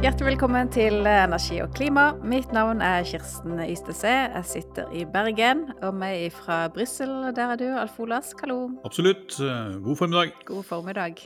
Hjertelig 0.00 0.30
velkommen 0.30 0.70
til 0.72 1.04
Energi 1.04 1.58
og 1.60 1.74
klima. 1.76 2.06
Mitt 2.24 2.54
navn 2.56 2.78
er 2.80 3.02
Kirsten 3.04 3.58
Ystese. 3.60 4.08
Jeg 4.08 4.46
sitter 4.48 4.94
i 4.96 5.02
Bergen, 5.04 5.66
og 5.84 5.92
meg 6.00 6.30
fra 6.32 6.70
Brussel. 6.72 7.10
Der 7.36 7.52
er 7.52 7.60
du, 7.60 7.66
Alf 7.76 7.98
Olas. 8.00 8.30
Hallo. 8.40 8.70
Absolutt. 8.88 9.36
God 9.84 9.98
formiddag. 10.00 10.32
God 10.48 10.64
formiddag. 10.64 11.20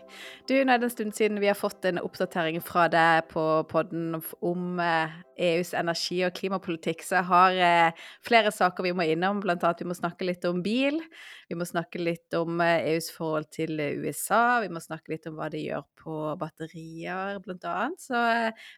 Du, 0.49 0.57
nå 0.59 0.75
er 0.75 0.83
det 0.83 0.89
en 0.89 0.95
stund 0.97 1.15
siden 1.15 1.39
vi 1.39 1.53
har 1.53 1.55
fått 1.55 1.87
en 1.87 2.03
oppdatering 2.03 2.59
fra 2.67 2.89
deg 2.91 3.31
på 3.31 3.45
podden 3.71 4.19
om 4.43 4.83
EUs 4.83 5.71
eh, 5.71 5.79
e 5.79 5.81
energi- 5.81 6.25
og 6.27 6.35
klimapolitikk, 6.35 7.07
så 7.07 7.21
jeg 7.21 7.29
har 7.31 7.63
eh, 7.69 8.03
flere 8.27 8.51
saker 8.51 8.89
vi 8.89 8.95
må 8.99 9.07
innom. 9.07 9.39
Blant 9.45 9.63
annet 9.63 9.87
vi 9.87 9.89
må 9.93 9.95
snakke 9.95 10.27
litt 10.27 10.43
om 10.51 10.67
bil. 10.67 10.99
Vi 11.47 11.55
må 11.55 11.67
snakke 11.69 12.03
litt 12.03 12.35
om 12.35 12.59
EUs 12.59 13.07
eh, 13.07 13.15
e 13.15 13.17
forhold 13.17 13.49
til 13.55 13.79
USA. 14.03 14.59
Vi 14.67 14.75
må 14.75 14.83
snakke 14.83 15.15
litt 15.15 15.31
om 15.31 15.39
hva 15.39 15.47
de 15.55 15.63
gjør 15.63 15.87
på 16.03 16.19
batterier, 16.43 17.39
blant 17.47 17.71
annet. 17.71 18.03
Så 18.03 18.19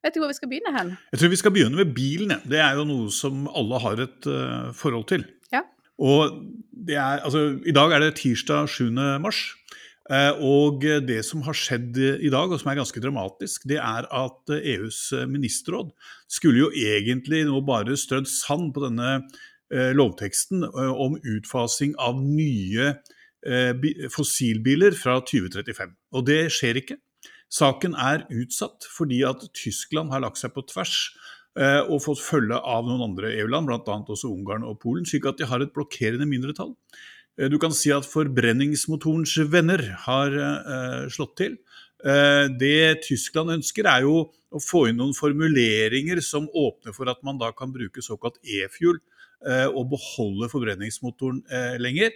vet 0.04 0.14
du 0.14 0.22
hvor 0.22 0.30
vi 0.30 0.38
skal 0.38 0.50
begynne 0.50 0.72
hen? 0.74 0.94
Jeg 1.12 1.20
tror 1.20 1.32
vi 1.32 1.40
skal 1.40 1.54
begynne 1.54 1.78
med 1.80 1.92
bilen. 1.96 2.34
Det 2.48 2.60
er 2.62 2.78
jo 2.78 2.86
noe 2.88 3.12
som 3.14 3.46
alle 3.50 3.80
har 3.82 4.02
et 4.06 4.28
uh, 4.30 4.72
forhold 4.76 5.06
til. 5.12 5.26
Ja. 5.54 5.64
Og 5.98 6.40
det 6.70 6.98
er, 6.98 7.22
altså, 7.26 7.48
I 7.66 7.74
dag 7.76 7.94
er 7.94 8.04
det 8.04 8.16
tirsdag 8.20 8.70
7. 8.72 8.90
mars. 9.22 9.42
Uh, 10.06 10.38
og 10.46 10.84
det 11.08 11.18
som 11.26 11.42
har 11.42 11.56
skjedd 11.58 11.98
i 11.98 12.30
dag, 12.30 12.52
og 12.52 12.60
som 12.62 12.70
er 12.70 12.78
ganske 12.78 13.02
dramatisk, 13.02 13.66
det 13.66 13.80
er 13.82 14.06
at 14.06 14.54
EUs 14.60 15.10
ministerråd 15.26 15.90
skulle 16.30 16.66
jo 16.66 16.70
egentlig 16.70 17.42
nå 17.48 17.62
bare 17.66 17.98
strødd 17.98 18.30
sand 18.30 18.72
på 18.74 18.86
denne 18.86 19.18
lovteksten 19.66 20.62
om 20.62 21.16
utfasing 21.26 21.96
av 21.98 22.20
nye 22.22 22.92
fossilbiler 24.14 24.94
fra 24.94 25.16
2035. 25.26 25.90
Og 26.14 26.22
det 26.28 26.38
skjer 26.54 26.78
ikke. 26.78 27.00
Saken 27.52 27.94
er 27.94 28.24
utsatt 28.34 28.86
fordi 28.90 29.22
at 29.26 29.44
Tyskland 29.54 30.10
har 30.14 30.24
lagt 30.24 30.40
seg 30.40 30.52
på 30.54 30.64
tvers 30.66 30.96
eh, 31.58 31.82
og 31.84 32.02
fått 32.04 32.22
følge 32.22 32.58
av 32.58 32.86
noen 32.88 33.04
andre 33.12 33.32
EU-land, 33.38 33.68
bl.a. 33.68 33.98
også 34.02 34.32
Ungarn 34.32 34.66
og 34.66 34.80
Polen, 34.82 35.06
slik 35.06 35.28
at 35.30 35.38
de 35.38 35.48
har 35.48 35.62
et 35.62 35.74
blokkerende 35.74 36.26
mindretall. 36.28 36.74
Eh, 37.38 37.48
du 37.52 37.58
kan 37.62 37.74
si 37.74 37.92
at 37.94 38.08
forbrenningsmotorens 38.08 39.36
venner 39.52 39.84
har 40.08 40.38
eh, 40.42 41.02
slått 41.12 41.38
til. 41.42 41.58
Det 41.96 43.00
Tyskland 43.06 43.50
ønsker, 43.54 43.86
er 43.88 44.04
jo 44.04 44.18
å 44.28 44.60
få 44.60 44.82
inn 44.90 44.98
noen 45.00 45.14
formuleringer 45.16 46.20
som 46.22 46.44
åpner 46.52 46.92
for 46.94 47.08
at 47.08 47.22
man 47.24 47.40
da 47.40 47.48
kan 47.56 47.72
bruke 47.72 48.04
såkalt 48.04 48.36
e-fuel 48.44 49.00
og 49.72 49.88
beholde 49.94 50.50
forbrenningsmotoren 50.52 51.40
lenger. 51.80 52.12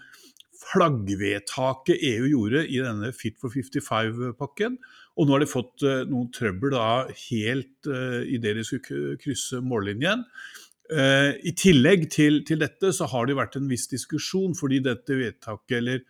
flaggvedtaket 0.60 2.02
EU 2.04 2.26
gjorde 2.28 2.64
i 2.68 2.80
denne 2.82 3.12
Fit 3.16 3.38
for 3.40 3.52
55-pakken. 3.52 4.76
Og 5.18 5.26
nå 5.26 5.34
har 5.34 5.42
de 5.42 5.50
fått 5.50 5.84
uh, 5.86 6.02
noen 6.08 6.28
trøbbel 6.34 6.74
da 6.74 6.88
helt 7.28 7.88
uh, 7.88 8.20
idet 8.28 8.58
de 8.58 8.66
skulle 8.66 9.16
krysse 9.20 9.62
mållinjen. 9.64 10.26
Uh, 10.90 11.36
I 11.46 11.52
tillegg 11.54 12.08
til, 12.10 12.40
til, 12.46 12.58
dette 12.64 12.90
så 12.96 13.06
har 13.12 13.28
det 13.28 13.36
vært 13.38 13.54
en 13.60 13.68
viss 13.70 13.86
diskusjon, 13.90 14.56
fordi 14.58 14.80
dette 14.82 15.14
vedtaket 15.14 15.76
eller 15.78 16.00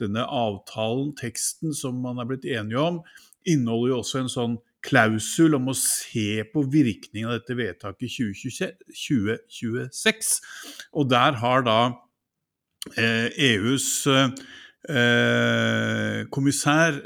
denne 0.00 0.24
avtalen, 0.24 1.10
teksten 1.18 1.74
som 1.76 1.98
man 2.00 2.22
er 2.22 2.28
blitt 2.30 2.46
enige 2.48 2.80
om, 2.80 3.02
inneholder 3.44 3.90
jo 3.92 3.98
også 4.00 4.22
en 4.22 4.32
sånn 4.32 4.56
klausul 4.84 5.58
om 5.58 5.68
å 5.68 5.76
se 5.76 6.40
på 6.48 6.62
virkningen 6.72 7.28
av 7.28 7.36
dette 7.36 7.56
vedtaket 7.58 8.06
i 8.06 8.10
2026. 8.32 10.30
Og 10.96 11.10
der 11.12 11.36
har 11.42 11.66
da 11.66 11.80
eh, 12.96 13.28
EUs 13.50 14.06
eh, 14.08 14.32
kommissær 16.32 16.96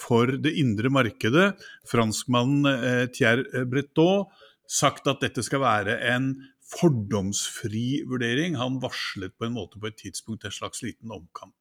for 0.00 0.32
det 0.40 0.54
indre 0.64 0.88
markedet, 0.88 1.52
franskmannen 1.92 2.64
Thierry 3.12 3.66
Breton, 3.68 4.24
sagt 4.64 5.04
at 5.12 5.20
dette 5.20 5.44
skal 5.44 5.60
være 5.60 5.98
en 6.08 6.32
fordomsfri 6.74 8.04
vurdering. 8.10 8.58
Han 8.60 8.80
varslet 8.82 9.34
på 9.38 9.48
en 9.48 9.56
måte 9.56 9.80
på 9.80 9.90
et 9.90 9.98
tidspunkt 10.00 10.44
en 10.44 10.54
slags 10.54 10.82
liten 10.84 11.12
omkamp. 11.14 11.56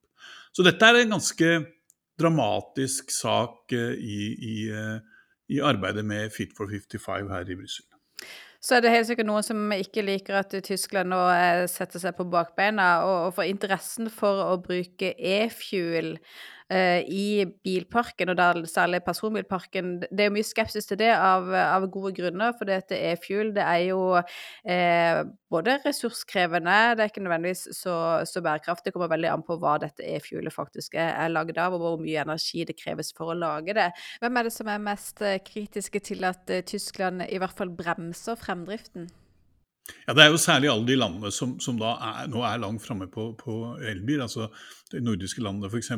Så 0.55 0.65
dette 0.65 0.85
er 0.85 1.01
en 1.01 1.15
ganske 1.15 1.49
dramatisk 2.19 3.11
sak 3.11 3.73
eh, 3.73 3.97
i, 3.97 4.19
i, 4.37 4.55
eh, 4.69 5.25
i 5.53 5.59
arbeidet 5.65 6.05
med 6.05 6.31
Fit 6.33 6.53
for 6.57 6.69
55 6.71 7.31
her 7.33 7.49
i 7.49 7.57
Brussel. 7.57 7.87
Så 8.63 8.77
er 8.77 8.83
det 8.83 8.93
helt 8.93 9.09
sikkert 9.09 9.27
noen 9.27 9.43
som 9.43 9.73
ikke 9.75 10.05
liker 10.05 10.37
at 10.39 10.53
Tyskland 10.63 11.11
nå 11.11 11.19
eh, 11.33 11.65
setter 11.67 11.99
seg 11.99 12.15
på 12.15 12.27
bakbeina. 12.31 13.03
Og 13.03 13.33
for 13.35 13.47
interessen 13.47 14.07
for 14.13 14.39
å 14.45 14.59
bruke 14.63 15.11
e-fuel 15.17 16.15
i 16.73 17.45
bilparken, 17.63 18.31
og 18.31 18.37
da 18.37 18.49
særlig 18.69 19.03
personbilparken. 19.05 19.93
Det 20.03 20.25
er 20.25 20.29
jo 20.29 20.35
mye 20.37 20.47
skepsis 20.47 20.87
til 20.89 20.99
det 21.01 21.11
av, 21.13 21.47
av 21.53 21.87
gode 21.91 22.13
grunner, 22.17 22.53
for 22.57 22.69
dette 22.69 22.97
e-fuel 23.11 23.53
det 23.55 23.63
er 23.63 23.81
jo 23.89 24.01
eh, 24.17 25.23
både 25.53 25.77
ressurskrevende, 25.85 26.77
det 26.97 27.05
er 27.05 27.11
ikke 27.11 27.25
nødvendigvis 27.25 27.65
så, 27.77 27.95
så, 28.29 28.43
bærekraftig. 28.43 28.89
Det 28.89 28.95
kommer 28.97 29.11
veldig 29.13 29.31
an 29.31 29.45
på 29.45 29.57
hva 29.61 29.77
dette 29.83 30.05
e-fuelet 30.05 30.53
faktisk 30.53 30.97
er, 30.97 31.13
er 31.25 31.33
lagd 31.33 31.57
av, 31.61 31.77
og 31.77 31.83
hvor 31.83 31.99
mye 32.03 32.23
energi 32.25 32.65
det 32.67 32.77
kreves 32.79 33.13
for 33.17 33.33
å 33.33 33.37
lage 33.37 33.75
det. 33.77 33.89
Hvem 34.23 34.39
er 34.39 34.49
det 34.49 34.55
som 34.55 34.71
er 34.71 34.87
mest 34.91 35.23
eh, 35.23 35.41
kritiske 35.43 36.03
til 36.11 36.25
at 36.29 36.57
Tyskland 36.69 37.27
i 37.29 37.41
hvert 37.41 37.57
fall 37.57 37.73
bremser 37.73 38.39
fremdriften? 38.39 39.11
Ja, 40.07 40.13
Det 40.15 40.23
er 40.23 40.31
jo 40.31 40.39
særlig 40.39 40.69
alle 40.71 40.87
de 40.87 40.95
landene 40.95 41.29
som, 41.31 41.57
som 41.59 41.75
da 41.79 41.93
er, 41.99 42.27
nå 42.31 42.43
er 42.47 42.61
langt 42.61 42.83
framme 42.85 43.09
på, 43.11 43.33
på, 43.39 43.55
elbil, 43.83 44.21
altså 44.23 44.47
de 44.93 45.01
nordiske 45.03 45.43
landene 45.43 45.67
f.eks. 45.67 45.91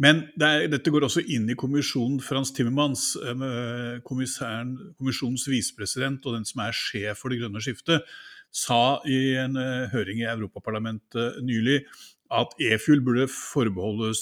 Men 0.00 0.22
det 0.40 0.48
er, 0.48 0.64
dette 0.72 0.92
går 0.92 1.04
også 1.04 1.24
inn 1.34 1.50
i 1.52 1.56
kommisjonen. 1.58 2.22
Frans 2.24 2.54
Timmermans, 2.56 3.10
eh, 3.20 3.98
kommisjonens 4.06 5.44
visepresident 5.50 6.24
og 6.24 6.38
den 6.38 6.48
som 6.48 6.64
er 6.64 6.76
sjef 6.76 7.20
for 7.20 7.32
det 7.32 7.42
grønne 7.42 7.60
skiftet, 7.60 8.08
sa 8.52 9.00
i 9.08 9.34
en 9.40 9.56
uh, 9.56 9.88
høring 9.92 10.18
i 10.20 10.28
Europaparlamentet 10.28 11.38
nylig 11.40 11.78
at 12.32 12.52
e-fuel 12.60 13.00
burde 13.04 13.24
forbeholdes 13.32 14.20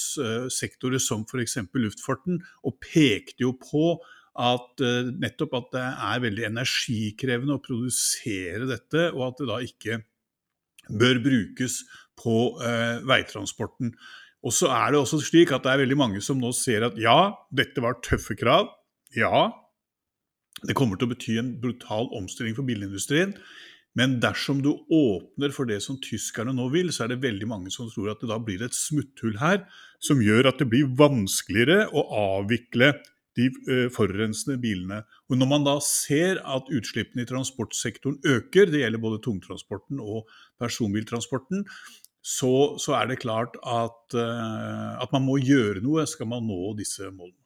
sektorer 0.54 1.02
som 1.02 1.24
f.eks. 1.26 1.56
luftfarten, 1.78 2.40
og 2.66 2.78
pekte 2.82 3.42
jo 3.42 3.52
på 3.58 3.98
at 4.38 4.84
uh, 4.84 5.10
nettopp 5.20 5.56
at 5.58 5.68
det 5.74 5.86
er 6.10 6.24
veldig 6.26 6.46
energikrevende 6.50 7.56
å 7.58 7.64
produsere 7.64 8.68
dette, 8.70 9.08
og 9.14 9.26
at 9.30 9.40
det 9.42 9.48
da 9.50 9.60
ikke 9.64 10.00
bør 11.00 11.22
brukes 11.24 11.80
på 12.20 12.36
uh, 12.60 13.00
veitransporten. 13.08 13.94
Og 14.46 14.54
så 14.56 14.70
er 14.72 14.92
det 14.92 15.00
også 15.02 15.20
slik 15.22 15.52
at 15.52 15.66
det 15.66 15.72
er 15.72 15.82
veldig 15.82 15.98
mange 16.00 16.22
som 16.24 16.38
nå 16.40 16.52
ser 16.56 16.86
at 16.86 17.00
ja, 17.00 17.32
dette 17.52 17.82
var 17.84 17.98
tøffe 18.04 18.36
krav. 18.40 18.70
Ja, 19.16 19.50
det 20.66 20.76
kommer 20.76 20.98
til 20.98 21.08
å 21.08 21.14
bety 21.14 21.36
en 21.40 21.54
brutal 21.60 22.08
omstilling 22.16 22.56
for 22.56 22.68
bilindustrien. 22.68 23.34
Men 23.98 24.20
dersom 24.22 24.60
du 24.62 24.70
åpner 24.94 25.50
for 25.54 25.66
det 25.66 25.80
som 25.82 25.98
tyskerne 26.00 26.54
nå 26.54 26.68
vil, 26.70 26.92
så 26.94 27.04
er 27.04 27.12
det 27.12 27.24
veldig 27.24 27.48
mange 27.50 27.72
som 27.74 27.88
tror 27.90 28.12
at 28.12 28.20
det 28.22 28.30
da 28.30 28.38
blir 28.42 28.62
et 28.62 28.76
smutthull 28.76 29.40
her 29.40 29.64
som 30.00 30.22
gjør 30.22 30.52
at 30.52 30.60
det 30.62 30.68
blir 30.70 30.92
vanskeligere 30.98 31.88
å 31.90 32.04
avvikle 32.38 32.94
de 33.40 33.48
eh, 33.48 33.88
forurensende 33.94 34.58
bilene. 34.60 35.02
Og 35.30 35.40
Når 35.40 35.50
man 35.50 35.66
da 35.66 35.78
ser 35.84 36.42
at 36.44 36.70
utslippene 36.70 37.24
i 37.24 37.30
transportsektoren 37.32 38.20
øker, 38.26 38.70
det 38.70 38.84
gjelder 38.84 39.02
både 39.02 39.22
tungtransporten 39.24 40.00
og 40.04 40.28
personbiltransporten, 40.60 41.66
så, 42.20 42.76
så 42.76 42.98
er 43.00 43.08
det 43.08 43.22
klart 43.22 43.56
at, 43.64 44.14
at 44.20 45.12
man 45.14 45.24
må 45.24 45.38
gjøre 45.40 45.80
noe 45.80 46.04
skal 46.04 46.28
man 46.28 46.44
nå 46.44 46.74
disse 46.76 47.08
målene. 47.08 47.39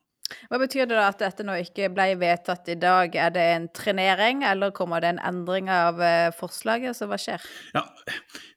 Hva 0.51 0.61
betyr 0.63 0.89
det 0.89 0.97
da 0.97 1.07
at 1.11 1.23
dette 1.23 1.47
nå 1.47 1.57
ikke 1.63 1.91
ble 1.95 2.09
vedtatt 2.21 2.69
i 2.73 2.77
dag? 2.81 3.15
Er 3.17 3.33
det 3.35 3.45
en 3.55 3.69
trenering, 3.75 4.45
eller 4.47 4.75
kommer 4.77 5.05
det 5.05 5.15
en 5.15 5.23
endring 5.31 5.71
av 5.73 6.03
eh, 6.03 6.31
forslaget? 6.37 6.97
Så 6.99 7.09
hva 7.11 7.19
skjer? 7.21 7.45
Ja, 7.77 7.85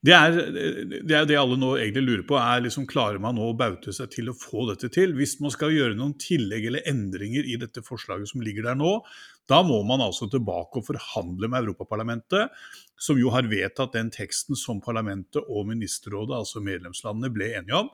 Det 0.05 0.15
er 0.15 0.35
det, 0.37 1.15
er 1.15 1.25
det 1.29 1.39
alle 1.39 1.57
nå 1.59 1.73
egentlig 1.77 2.05
lurer 2.05 2.27
på. 2.27 2.37
er 2.41 2.65
liksom 2.65 2.87
Klarer 2.87 3.19
man 3.23 3.35
nå 3.37 3.49
å 3.51 3.57
baute 3.57 3.93
seg 3.95 4.11
til 4.13 4.31
å 4.31 4.37
få 4.37 4.67
dette 4.71 4.91
til? 4.93 5.15
Hvis 5.17 5.37
man 5.43 5.53
skal 5.53 5.75
gjøre 5.75 5.97
noen 5.97 6.15
tillegg 6.21 6.69
eller 6.69 6.85
endringer 6.89 7.47
i 7.47 7.57
dette 7.59 7.83
forslaget 7.85 8.31
som 8.31 8.45
ligger 8.45 8.69
der 8.69 8.77
nå, 8.79 8.99
da 9.47 9.61
må 9.63 9.79
man 9.87 10.03
altså 10.03 10.27
tilbake 10.31 10.81
og 10.81 10.87
forhandle 10.89 11.47
med 11.51 11.63
Europaparlamentet, 11.63 12.53
som 12.99 13.19
jo 13.19 13.31
har 13.31 13.47
vedtatt 13.47 13.95
den 13.95 14.09
teksten 14.13 14.59
som 14.59 14.81
parlamentet 14.83 15.43
og 15.47 15.69
ministerrådet, 15.69 16.35
altså 16.41 16.63
medlemslandene, 16.63 17.31
ble 17.33 17.53
enige 17.59 17.85
om. 17.85 17.91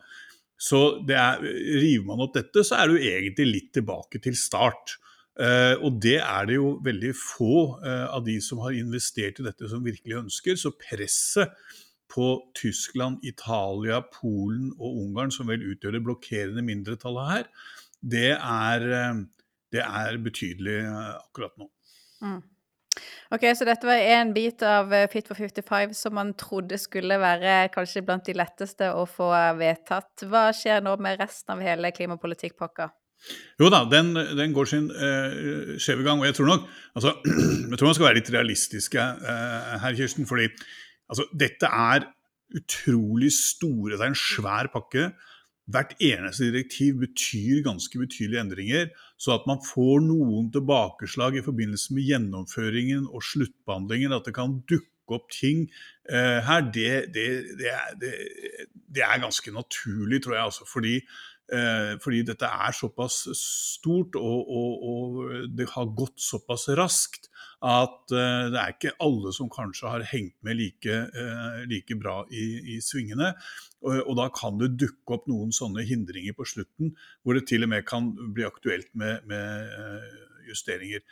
Så 0.60 0.82
er, 1.12 1.42
river 1.44 2.06
man 2.08 2.24
opp 2.24 2.36
dette, 2.38 2.64
så 2.66 2.80
er 2.80 2.92
du 2.92 3.00
egentlig 3.00 3.48
litt 3.50 3.72
tilbake 3.76 4.22
til 4.24 4.38
start. 4.40 4.98
Uh, 5.34 5.74
og 5.82 5.98
det 6.04 6.20
er 6.22 6.46
det 6.46 6.60
jo 6.60 6.76
veldig 6.86 7.12
få 7.18 7.56
uh, 7.82 8.06
av 8.14 8.22
de 8.28 8.36
som 8.44 8.62
har 8.62 8.76
investert 8.78 9.42
i 9.42 9.48
dette, 9.48 9.70
som 9.70 9.84
virkelig 9.86 10.20
ønsker. 10.22 10.60
Så 10.60 10.76
presset 10.78 11.56
på 12.14 12.28
Tyskland, 12.54 13.18
Italia, 13.26 14.04
Polen 14.14 14.70
og 14.78 15.02
Ungarn, 15.02 15.34
som 15.34 15.50
vel 15.50 15.66
utgjør 15.74 15.98
det 15.98 16.04
blokkerende 16.06 16.66
mindretallet 16.66 17.32
her, 17.32 17.50
det 18.14 18.30
er, 18.36 18.86
uh, 18.94 19.50
det 19.74 19.82
er 19.88 20.22
betydelig 20.22 20.80
akkurat 21.18 21.58
nå. 21.58 21.72
Mm. 22.22 22.42
Ok, 23.34 23.46
Så 23.58 23.66
dette 23.66 23.88
var 23.88 23.98
én 23.98 24.34
bit 24.36 24.62
av 24.62 24.92
eh, 24.94 25.08
Fit 25.12 25.28
for 25.28 25.40
55 25.40 25.96
som 25.98 26.14
man 26.14 26.34
trodde 26.38 26.78
skulle 26.78 27.18
være 27.22 27.70
kanskje 27.74 28.04
blant 28.06 28.26
de 28.26 28.36
letteste 28.38 28.92
å 28.94 29.08
få 29.10 29.32
vedtatt. 29.58 30.28
Hva 30.30 30.50
skjer 30.54 30.84
nå 30.86 30.98
med 31.02 31.18
resten 31.22 31.56
av 31.56 31.64
hele 31.66 31.94
klimapolitikkpakka? 31.96 32.92
Jo 33.62 33.70
da, 33.72 33.84
den, 33.88 34.12
den 34.36 34.54
går 34.56 34.70
sin 34.70 34.90
eh, 34.92 35.76
skjeve 35.82 36.06
gang. 36.06 36.22
Og 36.22 36.28
jeg 36.28 36.38
tror 36.38 36.50
nok 36.52 36.66
altså, 36.98 37.16
jeg 37.72 37.78
tror 37.78 37.90
man 37.90 37.98
skal 37.98 38.10
være 38.10 38.20
litt 38.20 38.34
realistiske 38.34 39.04
eh, 39.04 39.78
her, 39.84 39.98
Kirsten. 39.98 40.28
fordi 40.30 40.50
altså, 41.10 41.28
dette 41.32 41.70
er 41.70 42.10
utrolig 42.54 43.32
store 43.34 43.96
Det 43.96 44.04
er 44.04 44.12
en 44.12 44.20
svær 44.20 44.70
pakke. 44.74 45.08
Hvert 45.72 45.94
eneste 46.04 46.50
direktiv 46.52 46.98
betyr 47.00 47.62
ganske 47.64 48.00
betydelige 48.00 48.42
endringer, 48.44 48.90
så 49.16 49.38
at 49.38 49.46
man 49.48 49.62
får 49.64 50.02
noen 50.04 50.50
tilbakeslag 50.52 51.38
i 51.40 51.44
forbindelse 51.46 51.96
med 51.96 52.10
gjennomføringen 52.10 53.06
og 53.08 53.24
sluttbehandlingen, 53.24 54.12
at 54.12 54.28
det 54.28 54.36
kan 54.36 54.58
dukke 54.68 54.92
opp 55.16 55.30
ting 55.32 55.66
eh, 56.10 56.40
her, 56.44 56.66
det, 56.74 56.90
det, 57.16 57.28
det, 57.60 57.72
er, 57.72 57.96
det, 58.00 59.04
er, 59.04 59.22
ganske 59.24 59.56
naturlig, 59.56 60.22
tror 60.24 60.36
jeg. 60.36 60.50
Altså, 60.52 60.68
fordi, 60.68 60.96
eh, 61.56 61.94
fordi 62.04 62.24
dette 62.28 62.50
er 62.68 62.76
såpass 62.76 63.24
stort 63.40 64.20
og, 64.20 64.52
og, 64.60 64.88
og, 64.92 65.22
det 65.56 65.70
har 65.76 65.96
gått 65.96 66.20
såpass 66.24 66.68
raskt 66.76 67.32
at 67.64 68.12
uh, 68.12 68.50
det 68.52 68.60
er 68.60 68.74
ikke 68.74 68.96
alle 69.04 69.32
som 69.36 69.52
kanskje 69.52 69.92
har 69.92 70.04
hengt 70.10 70.36
med 70.44 70.60
like, 70.60 70.98
uh, 71.16 71.62
like 71.70 71.96
bra 72.00 72.18
i, 72.28 72.44
i 72.76 72.80
svingene. 72.84 73.32
Og, 73.84 74.02
og, 74.02 74.14
da 74.20 74.28
kan 74.36 74.60
det 74.60 74.74
dukke 74.82 75.16
opp 75.16 75.30
noen 75.32 75.56
sånne 75.56 75.86
hindringer 75.88 76.36
på 76.36 76.48
slutten, 76.50 76.92
hvor 77.24 77.40
det 77.40 77.46
til 77.48 77.64
og 77.64 77.72
med 77.72 77.88
kan 77.88 78.12
bli 78.36 78.46
aktuelt 78.48 78.92
med, 79.00 79.24
med 79.32 79.72
uh, 79.80 80.12
justeringer. 80.50 81.06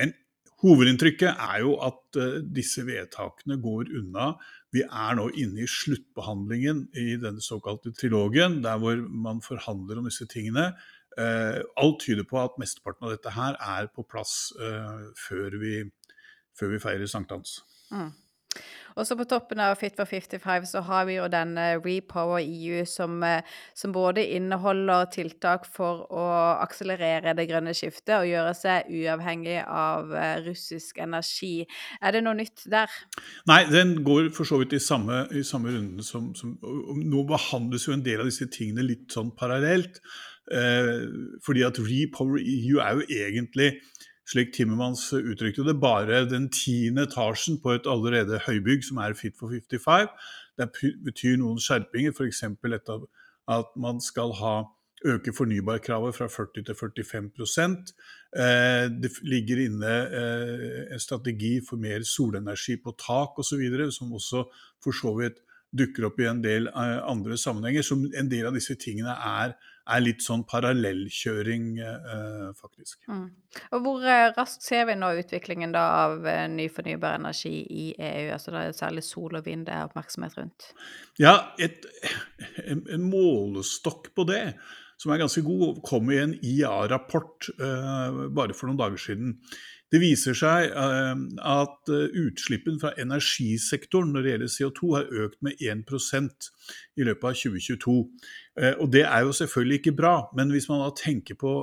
Men 0.00 0.14
hovedinntrykket 0.60 1.36
er 1.40 1.60
jo 1.64 1.74
at 1.84 2.16
disse 2.52 2.82
vedtakene 2.84 3.56
går 3.60 3.92
unna. 3.96 4.34
Vi 4.72 4.82
er 4.84 5.16
nå 5.16 5.30
inne 5.40 5.64
i 5.64 5.68
sluttbehandlingen 5.68 6.82
i 7.00 7.14
denne 7.20 7.40
såkalte 7.44 7.94
trilogen, 7.96 8.58
der 8.64 8.80
hvor 8.80 9.00
man 9.08 9.40
forhandler 9.44 10.00
om 10.00 10.08
disse 10.08 10.28
tingene. 10.28 10.70
Uh, 11.18 11.58
alt 11.80 12.00
tyder 12.04 12.26
på 12.28 12.38
at 12.38 12.58
mesteparten 12.62 13.08
av 13.08 13.16
dette 13.16 13.34
her 13.34 13.58
er 13.58 13.90
på 13.90 14.06
plass 14.06 14.52
uh, 14.60 15.10
før, 15.18 15.58
vi, 15.58 15.80
før, 16.54 16.76
vi, 16.76 16.82
feirer 16.82 17.10
sankthans. 17.10 17.58
Mm. 17.90 18.12
Også 18.98 19.14
på 19.18 19.24
toppen 19.30 19.60
av 19.62 19.76
Fit 19.78 19.94
for 19.98 20.08
55 20.08 20.64
så 20.72 20.80
har 20.86 21.04
vi 21.06 21.14
jo 21.16 21.26
denne 21.30 21.66
Repower 21.78 22.42
EU 22.42 22.82
som, 22.88 23.20
eh, 23.22 23.46
som, 23.78 23.92
både 23.94 24.24
inneholder 24.34 25.06
tiltak 25.14 25.68
for 25.70 26.02
å 26.10 26.24
akselerere 26.58 27.36
det 27.38 27.46
grønne 27.48 27.74
skiftet 27.78 28.16
og 28.16 28.26
gjøre 28.26 28.54
seg 28.58 28.90
uavhengig 28.90 29.60
av 29.62 30.10
russisk 30.42 30.98
energi. 30.98 31.68
Er 32.02 32.16
det 32.16 32.24
noe 32.26 32.40
nytt 32.42 32.66
der? 32.70 32.90
Nei, 33.50 33.62
den 33.70 34.00
går 34.06 34.32
for 34.34 34.48
så 34.50 34.58
vidt 34.62 34.74
i 34.74 34.82
samme, 34.82 35.22
i 35.30 35.44
samme 35.46 35.70
runden 35.70 36.02
som, 36.02 36.32
som 36.34 36.58
Nå 36.60 37.22
behandles 37.30 37.86
jo 37.86 37.94
en 37.94 38.04
del 38.04 38.24
av 38.24 38.28
disse 38.28 38.50
tingene 38.50 38.84
litt 38.90 39.14
sånn 39.14 39.30
parallelt. 39.38 40.02
Eh, 40.50 41.06
fordi 41.46 41.62
at 41.62 41.78
Repower 41.78 42.40
EU 42.42 42.80
er 42.82 42.98
jo 42.98 43.06
egentlig, 43.06 43.70
slik 44.30 44.52
Timmermans 44.54 45.12
uttrykte 45.14 45.64
det, 45.66 45.80
bare 45.82 46.24
den 46.30 46.48
tiende 46.54 47.06
etasjen 47.06 47.60
på 47.62 47.74
et 47.76 47.86
allerede 47.90 48.40
høybygg 48.46 48.84
som 48.86 48.98
er 49.02 49.14
Fit 49.18 49.38
for 49.38 49.50
55. 49.50 50.10
Det 50.58 50.68
betyr 51.06 51.38
noen 51.40 51.58
skjerpinger, 51.62 52.14
f.eks. 52.14 52.44
at 53.50 53.72
man 53.76 54.02
skal 54.02 54.34
ha 54.42 54.54
øke 55.06 55.32
fornybarkravet 55.32 56.14
fra 56.14 56.26
40 56.28 56.66
til 56.66 56.74
45 56.76 57.70
eh, 58.36 58.90
Det 59.02 59.10
ligger 59.22 59.62
inne 59.64 59.92
eh, 60.20 60.92
en 60.92 61.00
strategi 61.00 61.60
for 61.68 61.80
mer 61.80 62.02
solenergi 62.04 62.76
på 62.84 62.94
tak 62.98 63.38
osv., 63.38 63.62
som 63.90 64.12
også 64.12 64.44
for 64.82 64.92
så 64.92 65.14
vidt 65.16 65.40
dukker 65.72 66.08
opp 66.08 66.20
i 66.20 66.26
en 66.26 66.42
del 66.42 66.68
andre 66.74 67.38
sammenhenger. 67.38 67.82
Som 67.82 68.04
en 68.14 68.30
del 68.30 68.46
av 68.46 68.54
disse 68.54 68.74
tingene 68.74 69.14
er 69.14 69.54
er 69.90 70.02
litt 70.02 70.24
sånn 70.24 70.42
parallellkjøring, 70.48 71.66
eh, 71.84 72.50
faktisk. 72.58 72.98
Mm. 73.10 73.26
Og 73.74 73.84
Hvor 73.84 74.06
eh, 74.06 74.30
raskt 74.36 74.66
ser 74.66 74.86
vi 74.88 74.96
nå 74.98 75.12
utviklingen 75.20 75.74
da 75.74 75.84
av 76.04 76.26
eh, 76.26 76.46
ny 76.50 76.68
fornybar 76.72 77.18
energi 77.18 77.54
i 77.64 77.86
EU? 77.94 78.28
Altså 78.34 78.54
det 78.54 78.64
er 78.64 78.78
Særlig 78.80 79.04
sol 79.04 79.36
og 79.36 79.44
vind 79.46 79.66
det 79.68 79.74
er 79.76 79.88
oppmerksomhet 79.88 80.36
rundt? 80.38 80.70
Ja, 81.20 81.34
et, 81.60 81.84
en, 82.64 82.84
en, 82.86 83.02
målestokk 83.10 84.12
på 84.16 84.24
det 84.30 84.44
som 85.00 85.12
er 85.12 85.20
ganske 85.22 85.42
god, 85.44 85.80
kom 85.86 86.10
i 86.12 86.20
en 86.20 86.34
IA-rapport 86.44 87.50
eh, 87.56 88.24
bare 88.36 88.56
for 88.56 88.68
noen 88.68 88.80
dager 88.80 89.00
siden. 89.00 89.38
Det 89.90 89.98
viser 89.98 90.36
seg 90.38 90.70
uh, 90.70 91.16
at 91.42 91.90
uh, 91.90 92.18
utslippen 92.22 92.78
fra 92.82 92.92
energisektoren 93.00 94.12
når 94.14 94.22
det 94.22 94.32
gjelder 94.32 94.52
CO2 94.54 94.90
har 94.94 95.08
økt 95.24 95.40
med 95.42 95.62
1% 95.66 96.50
i 97.00 97.06
løpet 97.08 97.26
av 97.26 97.38
2022. 97.40 97.94
Uh, 98.54 98.74
og 98.76 98.86
Det 98.94 99.02
er 99.02 99.24
jo 99.26 99.34
selvfølgelig 99.40 99.80
ikke 99.80 99.96
bra, 99.98 100.14
men 100.38 100.52
hvis 100.54 100.68
man 100.70 100.84
da 100.84 100.92
tenker 100.94 101.38
på 101.40 101.54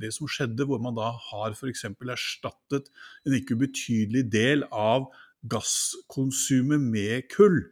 det 0.00 0.12
som 0.16 0.28
skjedde, 0.28 0.66
hvor 0.68 0.82
man 0.82 0.96
da 0.98 1.14
har 1.30 1.56
f.eks. 1.56 1.86
erstattet 1.88 2.90
en 3.24 3.38
ikke 3.38 3.56
ubetydelig 3.56 4.26
del 4.32 4.66
av 4.68 5.08
gasskonsumet 5.48 6.84
med 6.84 7.30
kull, 7.32 7.64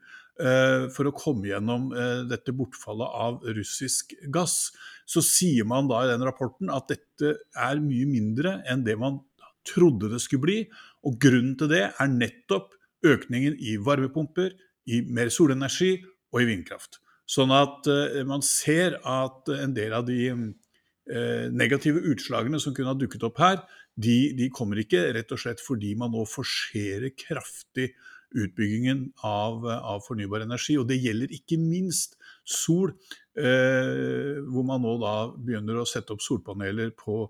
for 0.96 1.06
å 1.06 1.12
komme 1.14 1.44
gjennom 1.46 1.90
dette 2.26 2.54
bortfallet 2.56 3.18
av 3.20 3.44
russisk 3.54 4.14
gass, 4.32 4.72
så 5.06 5.20
sier 5.22 5.68
man 5.68 5.90
da 5.90 6.00
i 6.02 6.08
den 6.10 6.24
rapporten 6.24 6.72
at 6.72 6.88
dette 6.90 7.34
er 7.52 7.82
mye 7.84 8.08
mindre 8.08 8.56
enn 8.66 8.82
det 8.86 8.96
man 8.98 9.20
trodde 9.66 10.10
det 10.12 10.20
skulle 10.22 10.46
bli. 10.46 10.58
Og 11.06 11.18
grunnen 11.22 11.54
til 11.58 11.70
det 11.72 11.84
er 11.90 12.12
nettopp 12.12 12.74
økningen 13.06 13.56
i 13.58 13.76
varmepumper, 13.82 14.52
i 14.90 15.02
mer 15.06 15.30
solenergi 15.30 15.96
og 16.32 16.42
i 16.42 16.48
vindkraft. 16.48 16.98
Sånn 17.28 17.52
at 17.54 17.86
uh, 17.90 18.22
man 18.28 18.42
ser 18.44 18.98
at 19.08 19.50
en 19.54 19.74
del 19.76 19.94
av 19.96 20.06
de 20.08 20.20
uh, 20.32 21.46
negative 21.54 22.02
utslagene 22.12 22.60
som 22.62 22.74
kunne 22.74 22.92
ha 22.92 22.98
dukket 22.98 23.26
opp 23.28 23.38
her, 23.42 23.60
de, 23.94 24.32
de, 24.38 24.48
kommer 24.54 24.80
ikke 24.80 25.04
rett 25.14 25.32
og 25.34 25.40
slett 25.40 25.60
fordi 25.60 25.92
man 26.00 26.14
nå 26.14 26.24
forserer 26.28 27.12
kraftig 27.12 27.90
utbyggingen 28.32 29.10
av, 29.28 29.66
av, 29.68 30.00
fornybar 30.06 30.46
energi. 30.46 30.78
Og 30.80 30.86
det 30.88 31.02
gjelder 31.02 31.34
ikke 31.36 31.60
minst 31.60 32.16
sol, 32.48 32.94
uh, 33.38 34.34
hvor 34.48 34.66
man 34.68 34.82
nå 34.84 34.96
da 35.02 35.16
begynner 35.36 35.82
å 35.82 35.88
sette 35.88 36.16
opp 36.16 36.24
solpaneler 36.24 36.94
på 36.96 37.26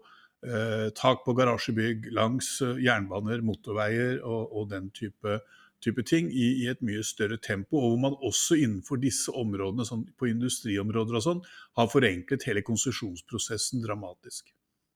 tak 0.98 1.24
på 1.26 1.34
garasjebygg 1.38 2.08
langs 2.16 2.56
eh, 2.64 2.80
jernbaner, 2.82 3.44
motorveier 3.46 4.22
og, 4.26 4.54
og 4.56 4.70
den 4.72 4.88
type, 4.94 5.38
type 5.82 6.04
ting 6.08 6.30
i, 6.30 6.48
i, 6.64 6.68
et 6.72 6.82
mye 6.82 7.02
større 7.06 7.38
tempo. 7.42 7.78
Og 7.78 7.92
hvor 7.94 8.00
man 8.06 8.18
også 8.18 8.58
innenfor 8.58 8.98
disse 9.02 9.34
områdene, 9.38 9.86
sånn, 9.86 10.06
på 10.18 10.30
industriområder 10.32 11.20
og 11.20 11.26
sånn, 11.28 11.44
har 11.78 11.92
forenklet 11.92 12.48
hele 12.48 12.64
konsesjonsprosessen 12.66 13.84
dramatisk. 13.86 14.50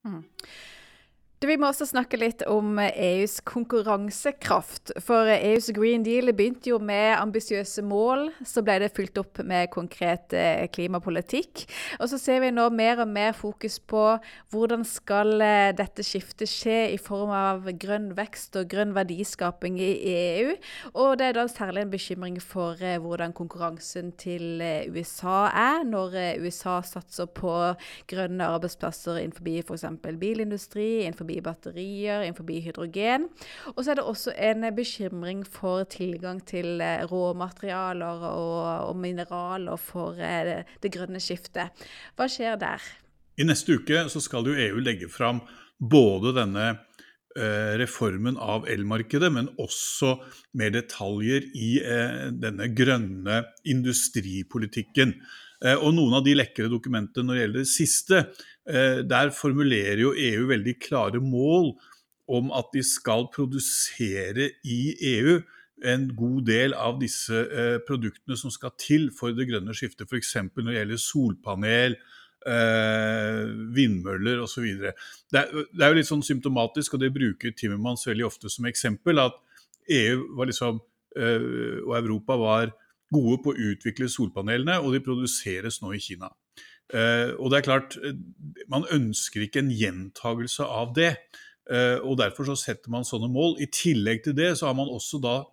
Mm. 0.06 0.24
Vi 1.44 1.58
må 1.60 1.68
også 1.68 1.84
snakke 1.84 2.16
litt 2.16 2.40
om 2.48 2.78
EUs 2.80 3.42
konkurransekraft. 3.44 4.94
For 5.04 5.28
EUs 5.28 5.66
Green 5.76 6.00
Deal 6.00 6.32
begynte 6.32 6.70
jo 6.70 6.78
med 6.80 7.10
ambisiøse 7.18 7.82
mål. 7.84 8.30
Så 8.40 8.62
ble 8.64 8.78
det 8.80 8.94
fylt 8.96 9.20
opp 9.20 9.42
med 9.44 9.68
konkret 9.74 10.32
eh, 10.32 10.64
klimapolitikk. 10.72 11.66
Og 12.00 12.08
så 12.08 12.16
ser 12.16 12.40
vi 12.40 12.48
nå 12.56 12.64
mer 12.72 13.02
og 13.04 13.12
mer 13.12 13.36
fokus 13.36 13.76
på 13.84 14.04
hvordan 14.54 14.86
skal 14.88 15.44
eh, 15.44 15.74
dette 15.76 16.06
skiftet 16.08 16.48
skje 16.48 16.78
i 16.94 16.96
form 16.96 17.34
av 17.36 17.68
grønn 17.84 18.08
vekst 18.16 18.56
og 18.56 18.72
grønn 18.72 18.96
verdiskaping 18.96 19.76
i 19.76 19.92
EU. 20.14 20.56
Og 20.96 21.18
det 21.20 21.28
er 21.28 21.36
da 21.36 21.46
særlig 21.52 21.84
en 21.84 21.92
bekymring 21.92 22.40
for 22.40 22.80
eh, 22.80 22.96
hvordan 22.96 23.36
konkurransen 23.36 24.14
til 24.16 24.64
USA 24.88 25.52
er, 25.52 25.84
når 25.84 26.16
USA 26.40 26.80
satser 26.80 27.28
på 27.28 27.52
grønne 28.08 28.50
arbeidsplasser 28.56 29.20
innenfor 29.20 29.76
f.eks. 29.76 29.86
bilindustri. 30.16 31.04
innenfor 31.04 31.26
batterier, 31.44 32.24
innenfor 32.24 32.48
hydrogen. 32.48 33.28
Og 33.74 33.82
så 33.82 33.92
er 33.92 33.98
det 33.98 34.06
også 34.06 34.34
en 34.36 34.68
bekymring 34.76 35.44
for 35.46 35.84
tilgang 35.84 36.40
til 36.46 36.80
eh, 36.80 37.04
råmaterialer 37.10 38.26
og, 38.30 38.90
og 38.90 38.96
mineraler 38.96 39.76
for 39.76 40.16
eh, 40.20 40.42
det, 40.48 40.58
det 40.82 40.92
grønne 40.96 41.20
skiftet. 41.20 41.86
Hva 42.16 42.28
skjer 42.30 42.56
der? 42.60 42.82
I 43.36 43.44
neste 43.44 43.76
uke 43.76 44.06
så 44.08 44.22
skal 44.24 44.48
jo 44.48 44.56
EU 44.56 44.80
legge 44.80 45.08
fram 45.12 45.42
både 45.76 46.32
denne 46.38 46.70
reformen 47.80 48.38
av 48.40 48.64
elmarkedet, 48.72 49.28
men 49.32 49.50
også 49.60 50.14
mer 50.56 50.70
detaljer 50.72 51.44
i 51.52 51.70
denne 52.32 52.70
grønne 52.72 53.42
industripolitikken. 53.68 55.12
Og 55.82 55.90
noen 55.96 56.16
av 56.16 56.24
de 56.24 56.34
lekre 56.36 56.70
dokumentene 56.72 57.28
når 57.28 57.36
det 57.36 57.42
gjelder 57.42 57.64
det 57.66 57.72
siste, 57.72 58.22
Eh, 58.66 59.02
der 59.06 59.30
formulerer 59.30 60.00
jo 60.02 60.14
EU 60.18 60.48
veldig 60.50 60.74
klare 60.82 61.20
mål 61.22 61.76
om 62.26 62.48
at 62.50 62.72
de 62.74 62.82
skal 62.82 63.28
produsere 63.30 64.50
i 64.66 64.80
EU 65.14 65.36
en 65.86 66.08
god 66.18 66.40
del 66.48 66.74
av 66.74 66.98
disse 66.98 67.44
eh, 67.46 67.76
produktene 67.86 68.34
som 68.38 68.50
skal 68.50 68.74
til 68.80 69.12
for 69.14 69.36
det 69.36 69.46
grønne 69.52 69.76
skiftet, 69.76 70.08
f.eks. 70.10 70.34
når 70.56 70.72
det 70.72 70.78
gjelder 70.80 71.02
solpanel, 71.04 71.96
eh, 72.48 73.42
vindmøller 73.76 74.42
osv. 74.44 74.66
Det, 74.80 74.94
er, 75.40 75.52
det 75.72 75.84
er 75.84 75.92
jo 75.92 75.98
litt 75.98 76.10
sånn 76.10 76.24
symptomatisk, 76.26 76.96
og 76.96 77.04
det 77.04 77.14
bruker 77.14 77.54
Timmermans 77.56 78.06
veldig 78.08 78.26
ofte 78.28 78.52
som 78.52 78.68
eksempel, 78.70 79.20
at 79.22 79.38
EU 79.92 80.22
var 80.38 80.50
liksom, 80.50 80.82
og 81.16 81.92
Europa 81.96 82.34
var 82.36 82.72
gode 83.12 83.38
på 83.44 83.52
å 83.52 83.70
utvikle 83.70 84.08
solpanelene, 84.10 84.80
og 84.82 84.92
de 84.92 85.00
produseres 85.04 85.78
nå 85.82 85.94
i 85.96 86.02
Kina. 86.02 86.28
Eh, 86.94 87.32
og 87.42 87.50
det 87.50 87.58
er 87.58 87.66
klart, 87.66 87.96
eh, 87.98 88.14
Man 88.68 88.84
ønsker 88.90 89.42
ikke 89.42 89.58
en 89.58 89.70
gjentagelse 89.70 90.62
av 90.62 90.94
det. 90.94 91.16
Eh, 91.70 91.98
og 91.98 92.18
Derfor 92.18 92.44
så 92.44 92.56
setter 92.56 92.90
man 92.90 93.02
sånne 93.02 93.28
mål. 93.28 93.60
I 93.60 93.66
tillegg 93.66 94.22
til 94.24 94.34
det 94.34 94.58
så 94.58 94.66
har 94.66 94.74
man 94.74 94.88
også 94.88 95.20
da 95.20 95.44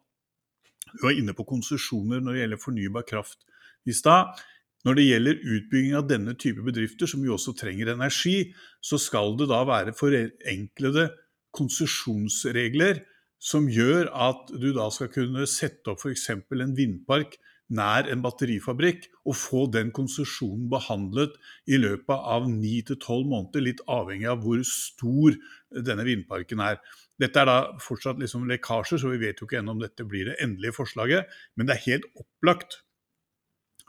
Du 0.94 1.08
var 1.08 1.18
inne 1.18 1.34
på 1.34 1.46
konsesjoner 1.48 2.22
når 2.22 2.34
det 2.34 2.42
gjelder 2.42 2.58
fornybar 2.62 3.02
kraft 3.08 3.40
i 3.88 3.92
stad. 3.92 4.38
Når 4.84 4.98
det 5.00 5.08
gjelder 5.08 5.42
utbygging 5.56 5.96
av 5.96 6.08
denne 6.10 6.36
type 6.40 6.64
bedrifter, 6.66 7.08
som 7.08 7.24
jo 7.24 7.38
også 7.38 7.56
trenger 7.56 7.94
energi, 7.94 8.52
så 8.84 9.00
skal 9.00 9.38
det 9.40 9.48
da 9.52 9.62
være 9.68 9.96
forenklede 9.96 11.08
konsesjonsregler 11.56 13.04
som 13.44 13.68
gjør 13.72 14.10
at 14.12 14.52
du 14.56 14.70
da 14.76 14.88
skal 14.92 15.12
kunne 15.12 15.48
sette 15.50 15.92
opp 15.92 16.04
f.eks. 16.04 16.30
en 16.34 16.78
vindpark 16.78 17.38
nær 17.74 18.08
en 18.12 18.22
batterifabrikk 18.24 19.08
og 19.24 19.38
få 19.40 19.64
den 19.72 19.92
konsesjonen 19.96 20.68
behandlet 20.72 21.36
i 21.66 21.80
løpet 21.80 22.14
av 22.14 22.48
9-12 22.50 23.28
måneder, 23.30 23.66
litt 23.66 23.84
avhengig 23.90 24.30
av 24.30 24.44
hvor 24.44 24.62
stor 24.68 25.38
denne 25.74 26.06
vindparken 26.08 26.64
er. 26.64 26.80
Dette 27.22 27.40
er 27.40 27.50
da 27.50 27.58
fortsatt 27.82 28.20
liksom 28.22 28.48
lekkasjer, 28.50 29.00
så 29.00 29.12
vi 29.14 29.22
vet 29.22 29.40
jo 29.40 29.48
ikke 29.48 29.62
ennå 29.62 29.78
om 29.78 29.84
dette 29.84 30.06
blir 30.08 30.30
det 30.30 30.40
endelige 30.44 30.76
forslaget. 30.76 31.30
Men 31.56 31.70
det 31.70 31.78
er 31.78 31.88
helt 31.88 32.10
opplagt 32.20 32.82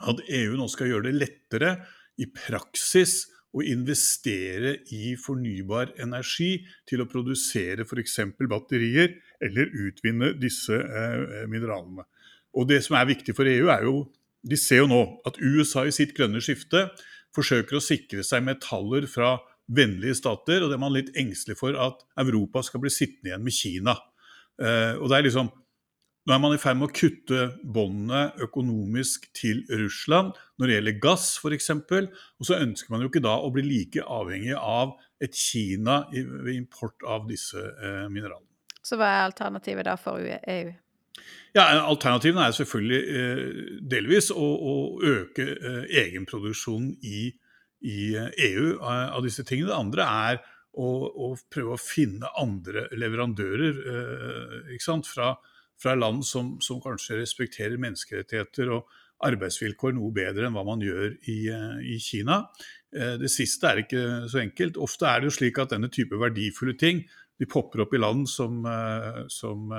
at 0.03 0.25
EU 0.27 0.57
nå 0.59 0.67
skal 0.73 0.91
gjøre 0.91 1.09
det 1.09 1.19
lettere 1.21 1.77
i 2.21 2.27
praksis 2.31 3.25
å 3.55 3.63
investere 3.63 4.81
i 4.95 5.15
fornybar 5.21 5.95
energi 6.03 6.65
til 6.89 7.05
å 7.05 7.09
produsere 7.11 7.87
f.eks. 7.87 8.19
batterier 8.51 9.15
eller 9.45 9.71
utvinne 9.87 10.33
disse 10.41 10.75
eh, 10.75 11.45
mineralene. 11.51 12.07
Og 12.55 12.67
det 12.71 12.81
som 12.87 12.99
er 12.99 13.11
viktig 13.11 13.35
for 13.37 13.51
EU, 13.51 13.71
er 13.71 13.87
jo 13.87 14.05
De 14.45 14.59
ser 14.61 14.83
jo 14.83 14.89
nå 14.91 14.99
at 15.25 15.39
USA 15.41 15.87
i 15.89 15.93
sitt 15.95 16.11
grønne 16.13 16.43
skifte 16.45 16.83
forsøker 17.33 17.79
å 17.79 17.81
sikre 17.81 18.21
seg 18.21 18.43
metaller 18.45 19.07
fra 19.09 19.39
vennlige 19.73 20.19
stater, 20.19 20.61
og 20.61 20.69
det 20.69 20.77
er 20.77 20.83
man 20.83 20.93
litt 20.93 21.15
engstelig 21.17 21.57
for 21.57 21.73
at 21.81 22.03
Europa 22.21 22.61
skal 22.67 22.83
bli 22.83 22.93
sittende 22.93 23.31
igjen 23.31 23.47
med 23.47 23.57
Kina. 23.57 23.95
Eh, 24.61 25.01
og 25.01 25.09
det 25.09 25.17
er 25.17 25.27
liksom 25.31 25.49
nå 26.25 26.33
er 26.33 26.41
man 26.41 26.55
i 26.57 26.61
ferd 26.61 26.79
med 26.81 26.89
å 26.89 26.97
kutte 26.97 27.41
båndene 27.63 28.31
økonomisk 28.47 29.27
til 29.37 29.61
Russland 29.69 30.33
når 30.57 30.71
det 30.71 30.79
gjelder 30.79 31.01
gass 31.03 31.27
f.eks. 31.37 31.71
Og 31.75 32.49
så 32.49 32.61
ønsker 32.63 32.95
man 32.95 33.05
jo 33.05 33.11
ikke 33.11 33.25
da 33.25 33.35
å 33.41 33.51
bli 33.53 33.67
like 33.67 34.05
avhengig 34.05 34.57
av 34.57 34.97
et 35.23 35.37
Kina 35.37 36.05
ved 36.13 36.55
import 36.55 37.05
av 37.05 37.29
disse 37.29 37.61
eh, 37.61 38.07
mineralene. 38.09 38.49
Så 38.85 38.97
hva 39.01 39.11
er 39.11 39.27
alternativet 39.27 39.87
da 39.89 39.99
for 40.01 40.21
EU? 40.25 40.73
Ja, 41.55 41.69
Alternativene 41.87 42.49
er 42.49 42.57
selvfølgelig 42.57 43.01
eh, 43.21 43.43
delvis 43.93 44.33
å, 44.35 44.43
å 44.43 44.75
øke 45.07 45.47
eh, 45.55 45.85
egenproduksjonen 46.03 46.97
i, 47.07 47.29
i 47.87 48.01
EU 48.17 48.67
eh, 48.75 48.81
e 48.81 48.97
av 49.15 49.23
disse 49.25 49.45
tingene. 49.47 49.71
Det 49.71 49.79
andre 49.79 50.09
er 50.29 50.41
å, 50.75 50.89
å 51.07 51.29
prøve 51.55 51.77
å 51.77 51.81
finne 51.81 52.33
andre 52.41 52.89
leverandører 52.99 53.79
fra, 55.07 55.37
fra, 55.81 55.97
land 55.99 56.25
som, 56.27 56.55
som, 56.65 56.81
kanskje 56.83 57.21
respekterer 57.21 57.81
menneskerettigheter 57.81 58.73
og 58.77 58.91
arbeidsvilkår 59.25 59.95
noe 59.97 60.13
bedre 60.15 60.49
enn 60.49 60.57
hva 60.57 60.65
man 60.67 60.83
gjør 60.85 61.15
i, 61.31 61.39
i 61.95 61.99
Kina. 62.03 62.43
Det 62.93 63.31
siste 63.33 63.71
er 63.71 63.81
ikke 63.85 64.03
så 64.29 64.43
enkelt. 64.43 64.77
Ofte 64.83 65.07
er 65.09 65.23
det 65.23 65.31
jo 65.31 65.37
slik 65.39 65.61
at 65.63 65.73
denne 65.73 65.89
type 65.93 66.19
verdifulle 66.21 66.75
ting 66.79 67.01
de 67.41 67.49
popper 67.51 67.85
opp 67.87 67.95
i 67.97 68.03
land 68.03 68.29
som, 68.31 68.61
som 69.33 69.73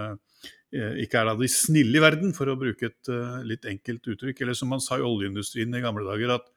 Eh, 0.76 0.98
ikke 1.06 1.22
er 1.22 1.32
av 1.32 1.40
de 1.40 1.48
snille 1.52 2.00
i 2.00 2.04
verden, 2.04 2.34
for 2.36 2.50
å 2.52 2.58
bruke 2.60 2.90
et 2.90 3.12
litt 3.48 3.68
enkelt 3.70 4.10
uttrykk. 4.12 4.44
Eller 4.44 4.58
som 4.58 4.72
man 4.74 4.84
sa 4.84 5.00
i 5.00 5.06
oljeindustrien 5.06 5.76
i 5.76 5.84
gamle 5.84 6.06
dager, 6.08 6.36
at 6.36 6.50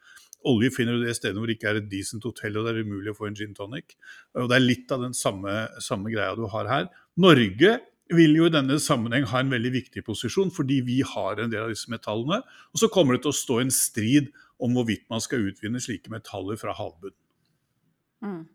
olje 0.48 0.72
finner 0.74 0.96
du 0.96 1.06
det 1.06 1.16
stedet 1.18 1.38
hvor 1.38 1.50
det 1.50 1.58
ikke 1.58 1.70
er 1.72 1.80
et 1.80 1.90
decent 1.90 2.24
hotell 2.26 2.56
og 2.58 2.66
det 2.66 2.72
er 2.72 2.86
umulig 2.86 3.12
å 3.12 3.18
få 3.18 3.28
en 3.28 3.38
gin 3.38 3.54
tonic. 3.56 3.96
Og 4.38 4.48
Det 4.50 4.56
er 4.56 4.64
litt 4.64 4.94
av 4.94 5.04
den 5.04 5.14
samme, 5.14 5.54
samme 5.82 6.12
greia 6.14 6.36
du 6.38 6.46
har 6.50 6.70
her. 6.70 6.90
Norge 7.18 7.78
vil 8.16 8.36
jo 8.38 8.48
i 8.48 8.52
denne 8.52 8.78
sammenheng 8.80 9.26
ha 9.30 9.42
en 9.42 9.52
veldig 9.52 9.72
viktig 9.74 10.04
posisjon, 10.06 10.52
fordi 10.54 10.80
vi 10.86 11.00
har 11.04 11.40
en 11.40 11.50
del 11.52 11.66
av 11.66 11.72
disse 11.72 11.90
metallene. 11.92 12.40
Og 12.72 12.82
så 12.82 12.90
kommer 12.92 13.16
det 13.16 13.24
til 13.26 13.34
å 13.34 13.40
stå 13.40 13.58
en 13.62 13.72
strid 13.74 14.30
om 14.58 14.76
hvorvidt 14.76 15.04
man 15.12 15.22
skal 15.24 15.44
utvinne 15.50 15.82
slike 15.82 16.12
metaller 16.12 16.58
fra 16.60 16.74
havbunnen. 16.78 17.18
Mm. 18.24 18.46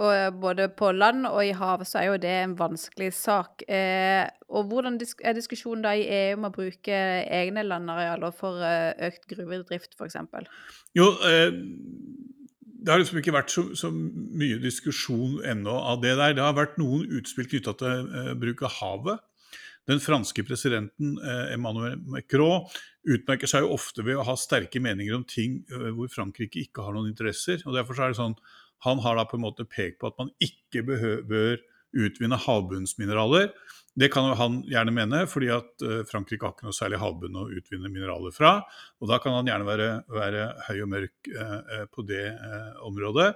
Og 0.00 0.10
eh, 0.14 0.28
både 0.42 0.68
på 0.76 0.90
land 0.94 1.26
og 1.28 1.40
i 1.44 1.54
havet 1.56 1.88
så 1.88 2.00
er 2.00 2.10
jo 2.10 2.18
det 2.22 2.32
en 2.42 2.56
vanskelig 2.58 3.10
sak. 3.16 3.64
Eh, 3.68 4.24
og 4.48 4.70
hvordan 4.70 4.98
er 5.00 5.36
diskusjonen 5.36 5.84
da 5.84 5.94
i 5.96 6.06
EU 6.06 6.38
om 6.38 6.48
å 6.48 6.52
bruke 6.54 7.00
egne 7.40 7.64
landarealer 7.66 8.34
for 8.36 8.62
eh, 8.64 8.92
økt 9.10 9.26
gruvedrift, 9.32 9.96
f.eks.? 9.98 10.20
Jo, 10.96 11.10
eh, 11.26 11.50
det 12.80 12.92
har 12.92 13.00
liksom 13.00 13.18
ikke 13.20 13.34
vært 13.34 13.52
så, 13.52 13.64
så 13.76 13.90
mye 13.92 14.60
diskusjon 14.62 15.40
ennå 15.46 15.74
av 15.92 16.00
det 16.04 16.14
der. 16.16 16.36
Det 16.36 16.44
har 16.44 16.56
vært 16.56 16.78
noen 16.80 17.04
utspill 17.18 17.48
knytta 17.50 17.74
til 17.80 18.06
eh, 18.08 18.30
bruk 18.40 18.64
av 18.66 18.76
havet. 18.78 19.26
Den 19.90 20.00
franske 20.02 20.44
presidenten 20.46 21.16
eh, 21.18 21.54
Emmanuel 21.56 21.98
Macron 22.08 22.68
utmerker 23.10 23.50
seg 23.50 23.64
jo 23.64 23.74
ofte 23.76 24.04
ved 24.06 24.20
å 24.20 24.26
ha 24.28 24.36
sterke 24.38 24.82
meninger 24.82 25.16
om 25.16 25.24
ting 25.24 25.62
hvor 25.96 26.10
Frankrike 26.12 26.60
ikke 26.60 26.84
har 26.84 26.96
noen 26.96 27.08
interesser. 27.10 27.62
og 27.64 27.76
Derfor 27.76 27.96
er 28.00 28.12
det 28.12 28.20
sånn 28.20 28.36
han 28.84 29.00
har 29.04 29.16
da 29.16 29.26
på 29.28 29.36
en 29.36 29.44
måte 29.44 29.66
pekt 29.68 29.98
på 30.00 30.08
at 30.08 30.18
man 30.20 30.32
ikke 30.40 30.84
bør 30.84 31.60
utvinne 31.96 32.38
havbunnsmineraler. 32.40 33.50
Det 34.00 34.08
kan 34.08 34.30
han 34.38 34.60
gjerne 34.64 34.92
mene, 34.96 35.18
fordi 35.28 35.50
at 35.52 35.82
eh, 35.84 35.98
Frankrike 36.08 36.46
har 36.46 36.54
ikke 36.54 36.68
noe 36.68 36.76
særlig 36.76 37.00
havbunn 37.02 37.36
å 37.36 37.48
utvinne 37.52 37.90
mineraler 37.92 38.32
fra. 38.32 38.54
Og 39.02 39.10
da 39.10 39.18
kan 39.20 39.34
han 39.36 39.50
gjerne 39.50 39.66
være, 39.66 39.88
være 40.14 40.46
høy 40.68 40.78
og 40.86 40.88
mørk 40.94 41.30
eh, 41.34 41.56
eh 41.76 41.82
på 41.90 42.04
det 42.08 42.22
området. 42.86 43.28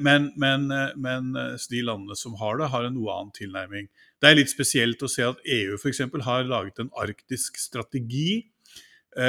Men, 0.00 0.30
men, 0.38 0.68
men, 0.96 1.32
de 1.34 1.82
landene 1.84 2.16
som 2.16 2.36
har 2.40 2.60
det, 2.60 2.70
har 2.72 2.86
en 2.86 2.94
noe 2.96 3.12
annen 3.12 3.34
tilnærming. 3.36 3.88
Det 4.22 4.30
er 4.30 4.38
litt 4.38 4.52
spesielt 4.52 5.02
å 5.02 5.10
se 5.10 5.26
at 5.26 5.40
EU 5.44 5.76
f.eks. 5.76 6.04
har 6.24 6.48
laget 6.48 6.80
en 6.80 6.92
arktisk 7.02 7.58
strategi 7.60 8.44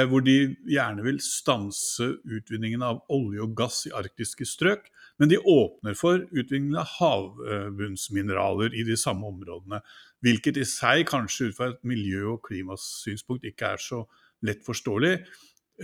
hvor 0.08 0.22
de 0.24 0.54
gjerne 0.70 1.04
vil 1.04 1.18
stanse 1.20 2.06
utvinningen 2.24 2.84
av 2.86 3.02
olje 3.12 3.42
og 3.44 3.56
gass 3.58 3.82
i 3.90 3.92
arktiske 3.92 4.46
strøk. 4.48 4.86
Men 5.20 5.30
de 5.30 5.38
åpner 5.38 5.94
for 5.94 6.24
utvikling 6.24 6.72
av 6.80 6.88
havbunnsmineraler 6.96 8.74
i 8.74 8.82
de 8.86 8.96
samme 8.98 9.28
områdene. 9.30 9.78
Hvilket 10.24 10.58
i 10.58 10.66
seg 10.66 11.04
kanskje 11.06 11.50
ut 11.50 11.58
fra 11.58 11.70
et 11.70 11.84
miljø- 11.86 12.32
og 12.34 12.42
klimasynspunkt 12.48 13.46
ikke 13.46 13.74
er 13.76 13.82
så 13.82 14.02
lett 14.44 14.64
forståelig. 14.66 15.14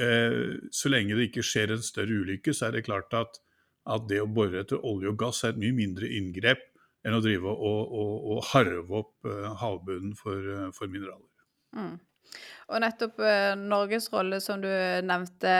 Eh, 0.02 0.42
så 0.74 0.90
lenge 0.90 1.18
det 1.18 1.28
ikke 1.30 1.46
skjer 1.46 1.76
en 1.76 1.86
større 1.86 2.18
ulykke, 2.24 2.54
så 2.54 2.68
er 2.68 2.78
det 2.78 2.86
klart 2.88 3.14
at, 3.14 3.40
at 3.86 4.10
det 4.10 4.20
å 4.22 4.28
bore 4.30 4.64
etter 4.64 4.82
olje 4.86 5.12
og 5.12 5.18
gass 5.22 5.44
er 5.44 5.54
et 5.54 5.62
mye 5.62 5.78
mindre 5.78 6.10
inngrep 6.10 6.66
enn 7.06 7.16
å 7.16 7.22
drive 7.24 7.48
og, 7.48 7.94
og, 7.96 8.14
og 8.34 8.46
harve 8.50 8.98
opp 8.98 9.28
havbunnen 9.62 10.12
for, 10.18 10.70
for 10.76 10.90
mineraler. 10.92 11.28
Mm. 11.76 11.94
Og 12.70 12.78
nettopp 12.84 13.18
eh, 13.26 13.52
Norges 13.58 14.06
rolle, 14.12 14.38
som 14.42 14.60
du 14.62 14.68
nevnte, 15.02 15.54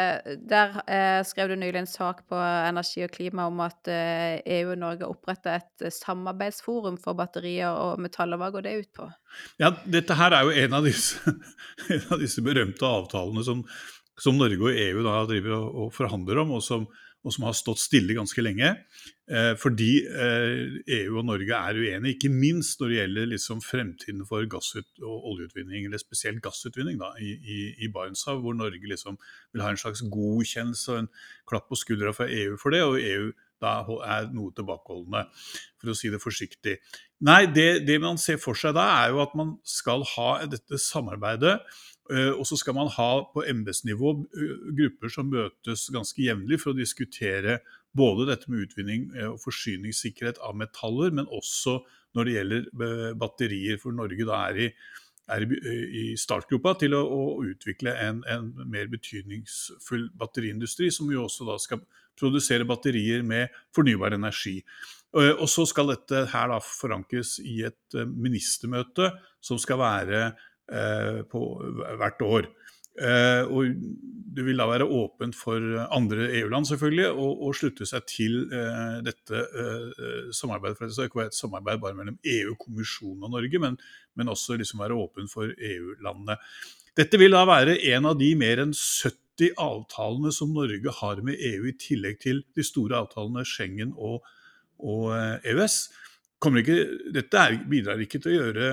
der 0.47 0.77
eh, 0.87 1.19
skrev 1.27 1.51
du 1.51 1.57
nylig 1.59 1.83
en 1.83 1.91
sak 1.91 2.23
på 2.31 2.39
Energi 2.39 3.03
og 3.07 3.15
klima 3.17 3.49
om 3.51 3.63
at 3.65 3.91
eh, 3.91 4.39
EU 4.61 4.71
og 4.77 4.79
Norge 4.79 5.09
oppretta 5.11 5.57
et 5.59 5.89
samarbeidsforum 5.97 7.01
for 7.03 7.19
batterier 7.19 7.75
og 7.75 7.99
metaller. 8.03 8.39
Hva 8.39 8.53
går 8.55 8.67
det 8.69 8.77
ut 8.79 8.91
på? 9.01 9.09
Ja, 9.63 9.73
Dette 9.91 10.19
her 10.21 10.37
er 10.37 10.47
jo 10.47 10.55
en 10.63 10.79
av 10.79 10.87
disse, 10.87 11.35
en 11.97 12.07
av 12.15 12.23
disse 12.23 12.47
berømte 12.47 12.87
avtalene 12.87 13.45
som, 13.47 13.65
som, 14.15 14.39
Norge 14.39 14.71
og 14.71 14.83
EU 14.87 15.03
da 15.07 15.25
driver 15.27 15.57
og, 15.59 15.69
og 15.85 15.95
forhandler 15.97 16.45
om, 16.45 16.55
og 16.61 16.65
som 16.65 16.87
og 17.21 17.35
som 17.35 17.45
har 17.45 17.57
stått 17.57 17.83
stille 17.83 18.17
ganske 18.17 18.43
lenge. 18.43 18.71
Eh, 19.31 19.53
fordi 19.61 19.91
eh, 20.09 20.79
EU 21.01 21.19
og 21.21 21.27
Norge 21.29 21.59
er 21.59 21.77
uenige, 21.79 22.17
ikke 22.17 22.33
minst 22.33 22.81
når 22.81 22.91
det 22.91 22.97
gjelder 22.99 23.29
liksom 23.35 23.61
fremtiden 23.65 24.25
for 24.29 24.49
gassut 24.51 24.89
og 25.05 25.29
oljeutvinning, 25.35 25.85
eller 25.87 26.01
spesielt 26.01 26.43
gassutvinning 26.45 26.99
da, 27.03 27.13
i, 27.21 27.35
i, 27.37 27.61
i 27.85 27.91
Barentshavet, 27.93 28.43
hvor 28.45 28.57
Norge 28.57 28.91
liksom 28.91 29.21
vil 29.53 29.65
ha 29.65 29.71
en 29.71 29.81
slags 29.81 30.03
godkjennelse 30.11 30.97
og 30.97 31.05
en 31.05 31.13
klapp 31.51 31.69
på 31.71 31.79
skuldra 31.79 32.15
fra 32.17 32.31
EU 32.31 32.57
for 32.61 32.75
det, 32.75 32.83
og 32.87 32.99
EU 32.99 33.31
da 33.61 33.75
er 34.09 34.31
noe 34.33 34.55
tilbakeholdende, 34.57 35.27
for 35.81 35.93
å 35.93 35.97
si 35.99 36.09
det 36.09 36.23
forsiktig. 36.23 36.79
Nei, 37.29 37.43
det, 37.53 37.85
det 37.85 37.99
man 38.01 38.17
ser 38.21 38.41
for 38.41 38.57
seg 38.57 38.73
da, 38.79 38.87
er 39.03 39.13
jo 39.13 39.21
at 39.21 39.37
man 39.37 39.59
skal 39.69 40.07
ha 40.15 40.31
dette 40.49 40.81
samarbeidet 40.81 41.59
og 42.11 42.47
så 42.49 42.59
skal 42.59 42.75
man 42.75 42.91
ha 42.91 43.11
på 43.31 43.45
embetsnivå 43.47 44.15
eh, 44.35 44.65
grupper 44.79 45.13
som 45.13 45.31
møtes 45.31 45.87
ganske 45.95 46.25
jevnlig 46.25 46.59
for 46.63 46.73
å 46.73 46.79
diskutere 46.79 47.61
både 47.97 48.27
dette 48.31 48.51
med 48.51 48.65
utvinning 48.67 49.07
eh, 49.15 49.29
og 49.31 49.39
forsyningssikkerhet 49.45 50.41
av 50.47 50.59
metaller, 50.59 51.15
men 51.15 51.31
også 51.31 51.79
når 52.19 52.27
det 52.27 52.35
gjelder 52.35 53.15
batterier. 53.21 53.79
For 53.79 53.95
Norge 53.95 54.27
da 54.27 54.43
er 54.49 54.59
i, 54.65 54.69
er 55.31 55.47
i 55.47 56.05
startgropa 56.19 56.75
til 56.81 56.97
å, 56.99 57.05
å 57.07 57.23
utvikle 57.47 57.95
en, 58.03 58.25
en, 58.27 58.51
mer 58.67 58.91
betydningsfull 58.91 60.09
batteriindustri, 60.19 60.91
som 60.91 61.13
jo 61.15 61.29
også 61.29 61.47
da 61.47 61.61
skal 61.63 61.85
produsere 62.19 62.67
batterier 62.67 63.23
med 63.23 63.55
fornybar 63.77 64.19
energi. 64.19 64.59
Og 65.15 65.47
så 65.51 65.65
skal 65.67 65.89
dette 65.91 66.27
her 66.31 66.51
da 66.51 66.59
forankres 66.63 67.39
i 67.43 67.61
et 67.67 67.97
ministermøte 68.11 69.09
som 69.43 69.59
skal 69.59 69.81
være 69.81 70.21
Eh, 70.29 70.50
på 70.71 71.41
hvert 71.99 72.23
år. 72.23 72.51
Eh, 72.99 73.47
og 73.49 73.71
det 74.35 74.45
vil 74.45 74.59
da 74.61 74.67
være 74.69 74.87
åpent 74.87 75.37
for 75.39 75.63
andre 75.95 76.27
EU-land 76.41 76.67
selvfølgelig 76.69 77.07
å 77.23 77.53
slutte 77.57 77.87
seg 77.89 78.05
til 78.11 78.35
eh, 78.53 78.99
dette 79.07 79.45
samarbeidet. 80.37 80.79
For 80.79 80.87
det 80.87 80.97
skal 80.97 81.09
ikke 81.09 81.23
være 81.23 81.33
et 81.33 81.39
samarbeid 81.39 81.83
bare 81.83 81.99
mellom 81.99 82.19
EU-kommisjonen 82.21 83.25
og 83.27 83.35
Norge, 83.37 83.63
men, 83.63 83.79
men 84.19 84.33
også 84.33 84.59
liksom 84.61 84.83
være 84.85 84.99
åpent 84.99 85.33
for 85.33 85.55
EU-landene. 85.55 86.37
Dette 86.99 87.21
vil 87.21 87.35
da 87.35 87.47
være 87.49 87.79
en 87.95 88.11
av 88.11 88.19
de 88.21 88.35
mer 88.39 88.63
enn 88.65 88.75
70 88.77 89.55
avtalene 89.63 90.35
som 90.35 90.53
Norge 90.53 90.93
har 91.01 91.25
med 91.25 91.39
EU, 91.39 91.65
i 91.71 91.79
tillegg 91.81 92.21
til 92.21 92.45
de 92.59 92.67
store 92.67 92.99
avtalene 93.01 93.47
Schengen 93.49 93.95
og, 93.97 94.27
og 94.83 95.15
EØS. 95.15 95.81
Ikke, 96.61 96.77
dette 97.15 97.41
er, 97.41 97.59
bidrar 97.71 98.01
ikke 98.03 98.21
til 98.21 98.35
å 98.35 98.39
gjøre 98.39 98.71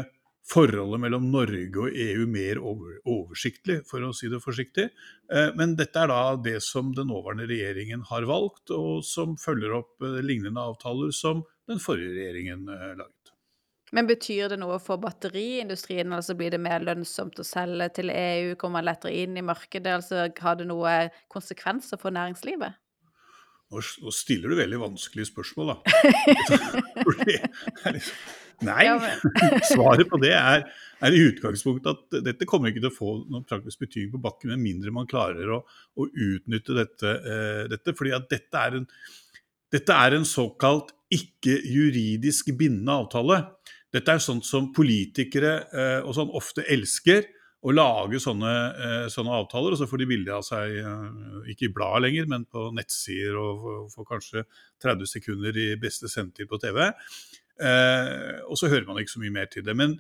forholdet 0.48 1.02
mellom 1.04 1.28
Norge 1.32 1.82
og 1.82 1.92
EU 1.92 2.28
mer 2.32 2.60
oversiktlig, 2.64 3.82
for 3.90 4.06
å 4.06 4.14
si 4.16 4.30
det 4.32 4.40
forsiktig. 4.44 4.88
Eh, 5.34 5.50
men 5.60 5.76
dette 5.80 6.00
er 6.00 6.12
da 6.12 6.22
det 6.40 6.60
som 6.64 6.94
den 6.96 7.12
nåværende 7.12 7.50
regjeringen 7.50 8.06
har 8.08 8.28
valgt, 8.30 8.72
og 8.72 9.04
som 9.06 9.36
følger 9.42 9.76
opp 9.82 10.08
eh, 10.08 10.22
lignende 10.24 10.64
avtaler 10.64 11.12
som 11.16 11.44
den 11.68 11.84
forrige 11.84 12.16
regjeringen 12.16 12.68
eh, 12.72 12.94
laget. 12.96 13.14
Men 13.96 14.08
betyr 14.08 14.52
det 14.52 14.60
noe 14.60 14.80
for 14.84 15.00
batteriindustrien? 15.00 16.12
altså 16.16 16.36
Blir 16.36 16.52
det 16.52 16.60
mer 16.60 16.84
lønnsomt 16.84 17.40
å 17.40 17.46
selge 17.48 17.88
til 18.00 18.12
EU? 18.12 18.56
Kommer 18.60 18.82
man 18.82 18.90
lettere 18.90 19.16
inn 19.16 19.38
i 19.40 19.46
markedet? 19.46 19.94
altså 20.00 20.28
Har 20.44 20.60
det 20.60 20.68
noen 20.68 21.14
konsekvenser 21.32 22.00
for 22.02 22.16
næringslivet? 22.16 22.76
Nå 23.72 24.12
stiller 24.16 24.52
du 24.52 24.60
veldig 24.60 24.80
vanskelige 24.80 25.28
spørsmål, 25.28 25.74
da. 25.74 25.96
liksom, 27.96 28.20
nei, 28.66 28.86
svaret 29.72 30.10
på 30.10 30.20
det 30.22 30.34
er, 30.34 30.66
er, 31.04 31.14
i 31.14 31.24
utgangspunktet 31.30 31.92
at 31.94 32.18
dette 32.26 32.48
kommer 32.50 32.72
ikke 32.72 32.84
til 32.84 32.92
å 32.92 32.96
få 32.96 33.14
noen 33.28 33.46
praktisk 33.48 33.84
betydning 33.86 34.16
på 34.16 34.24
bakken, 34.24 34.54
med 34.54 34.64
mindre 34.64 34.94
man 34.96 35.10
klarer 35.10 35.54
å, 35.58 35.62
å 35.98 36.08
utnytte 36.10 36.78
dette, 36.78 37.14
uh, 37.28 37.64
dette. 37.70 37.96
fordi 37.98 38.16
at 38.18 38.28
dette 38.32 38.64
er 38.64 38.80
en, 38.82 38.90
dette 39.74 40.02
er 40.08 40.18
en 40.18 40.28
såkalt 40.28 40.94
ikke-juridisk 41.14 42.52
bindende 42.60 42.98
avtale. 43.04 43.42
Dette 43.94 44.18
er 44.18 44.24
sånt 44.24 44.48
som 44.48 44.72
politikere 44.76 45.58
uh, 45.72 46.00
og 46.08 46.16
sånn 46.18 46.34
ofte 46.36 46.66
elsker 46.68 47.30
å 47.68 47.74
lage 47.74 48.20
sånne, 48.22 48.52
eh, 48.78 49.06
sånne, 49.12 49.34
avtaler, 49.34 49.74
og 49.74 49.80
så 49.80 49.88
får 49.90 50.04
de 50.04 50.06
bilde 50.12 50.32
av 50.32 50.44
seg 50.46 50.76
ikke 51.52 51.66
i 51.68 51.72
bladet 51.74 52.04
lenger, 52.06 52.28
men 52.30 52.46
på 52.46 52.68
nettsider 52.72 53.36
og 53.42 53.90
får 53.92 54.08
kanskje 54.12 54.44
30 54.86 55.10
sekunder 55.10 55.58
i 55.58 55.66
beste 55.82 56.08
sendetid 56.12 56.48
på 56.52 56.60
TV. 56.62 56.86
Eh, 57.58 58.38
og 58.46 58.60
så 58.60 58.70
hører 58.72 58.88
man 58.88 59.02
ikke 59.02 59.16
så 59.16 59.24
mye 59.24 59.34
mer 59.34 59.50
til 59.52 59.66
det. 59.66 59.76
Men 59.78 59.98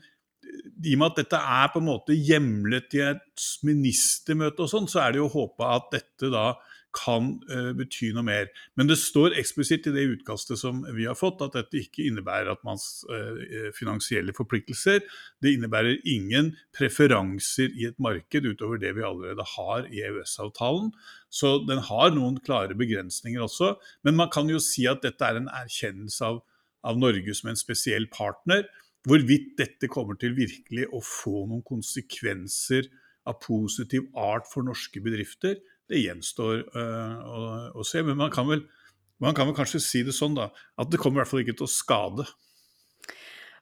i 0.86 0.94
og 0.94 1.02
med 1.02 1.12
at 1.12 1.22
dette 1.24 1.42
er 1.42 1.70
på 1.74 1.82
en 1.82 1.90
måte 1.90 2.16
hjemlet 2.16 2.96
i 2.98 3.04
et 3.10 3.46
ministermøte 3.68 4.66
og 4.66 4.72
sånn, 4.72 4.90
så 4.90 5.04
er 5.04 5.14
det 5.14 5.24
jo 5.24 5.30
å 5.30 5.36
håpe 5.40 5.70
at 5.78 5.90
dette 5.96 6.32
da 6.34 6.52
kan 6.98 7.30
uh, 7.52 7.72
bety 7.78 8.10
noe 8.16 8.26
mer. 8.26 8.48
Men 8.80 8.90
det 8.90 8.98
står 9.00 9.36
eksplisitt 9.38 9.90
i 9.90 9.94
det 9.94 10.06
utkastet 10.16 10.60
som 10.60 10.82
vi 10.96 11.06
har 11.06 11.18
fått, 11.20 11.44
at 11.46 11.58
dette 11.58 11.82
ikke 11.82 12.06
innebærer 12.08 12.50
at 12.54 12.64
manns 12.68 13.04
uh, 13.12 13.70
finansielle 13.78 14.34
forpliktelser. 14.38 15.04
Det 15.44 15.54
innebærer 15.54 16.02
ingen 16.10 16.54
preferanser 16.78 17.74
i 17.76 17.90
et 17.92 18.00
marked 18.02 18.48
utover 18.50 18.82
det 18.82 18.96
vi 18.98 19.06
allerede 19.06 19.46
har 19.58 19.88
i 19.92 20.04
EØS-avtalen. 20.08 20.92
Så 21.30 21.58
den 21.68 21.84
har 21.90 22.14
noen 22.16 22.40
klare 22.44 22.78
begrensninger 22.78 23.44
også. 23.46 23.76
Men 24.08 24.18
man 24.20 24.32
kan 24.34 24.50
jo 24.50 24.62
si 24.64 24.88
at 24.90 25.04
dette 25.06 25.28
er 25.28 25.42
en 25.42 25.52
erkjennelse 25.52 26.32
av, 26.32 26.42
av 26.86 27.00
Norge 27.00 27.34
som 27.38 27.52
en 27.52 27.60
spesiell 27.60 28.10
partner. 28.14 28.68
Hvorvidt 29.08 29.56
dette 29.60 29.90
kommer 29.92 30.20
til 30.20 30.36
virkelig 30.38 30.88
å 30.92 31.02
få 31.04 31.46
noen 31.48 31.64
konsekvenser 31.66 32.90
av 33.28 33.40
positiv 33.44 34.08
art 34.16 34.48
for 34.52 34.68
norske 34.68 35.02
bedrifter, 35.04 35.60
det 35.88 36.02
gjenstår 36.04 36.66
uh, 36.76 37.16
å, 37.24 37.40
å, 37.80 37.86
se. 37.88 38.04
Men 38.04 38.20
man 38.20 38.32
kan, 38.34 38.48
vel, 38.50 38.66
man 39.24 39.36
kan, 39.36 39.48
vel, 39.48 39.56
kanskje 39.58 39.84
si 39.84 40.04
det 40.08 40.16
sånn, 40.16 40.36
da, 40.38 40.50
at 40.80 40.92
det 40.92 41.00
kommer 41.02 41.20
i 41.20 41.24
hvert 41.24 41.32
fall 41.32 41.44
ikke 41.46 41.58
til 41.60 41.68
å 41.68 41.72
skade. 41.72 42.28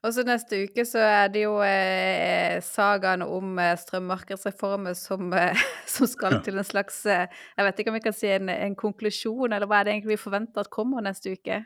Og 0.06 0.14
så 0.14 0.22
neste 0.22 0.60
uke 0.68 0.84
så 0.86 1.02
er 1.02 1.32
det 1.34 1.46
jo 1.48 1.56
eh, 1.66 2.60
sagaen 2.62 3.24
om 3.26 3.56
eh, 3.62 3.74
strømmarkedsreformen 3.82 4.94
som, 4.98 5.32
eh, 5.34 5.64
som, 5.96 6.06
skal 6.10 6.44
til 6.46 6.62
en 6.62 6.68
slags 6.68 7.00
eh, 7.10 7.26
Jeg 7.58 7.66
vet 7.66 7.82
ikke 7.82 7.94
om 7.94 7.98
vi 7.98 8.04
kan 8.06 8.18
si 8.18 8.30
en, 8.30 8.52
en, 8.54 8.76
konklusjon, 8.78 9.56
eller 9.56 9.70
hva 9.70 9.80
er 9.80 9.88
det 9.88 9.96
egentlig 9.96 10.14
vi 10.14 10.26
forventer 10.28 10.62
at 10.62 10.74
kommer 10.74 11.02
neste 11.06 11.34
uke? 11.34 11.64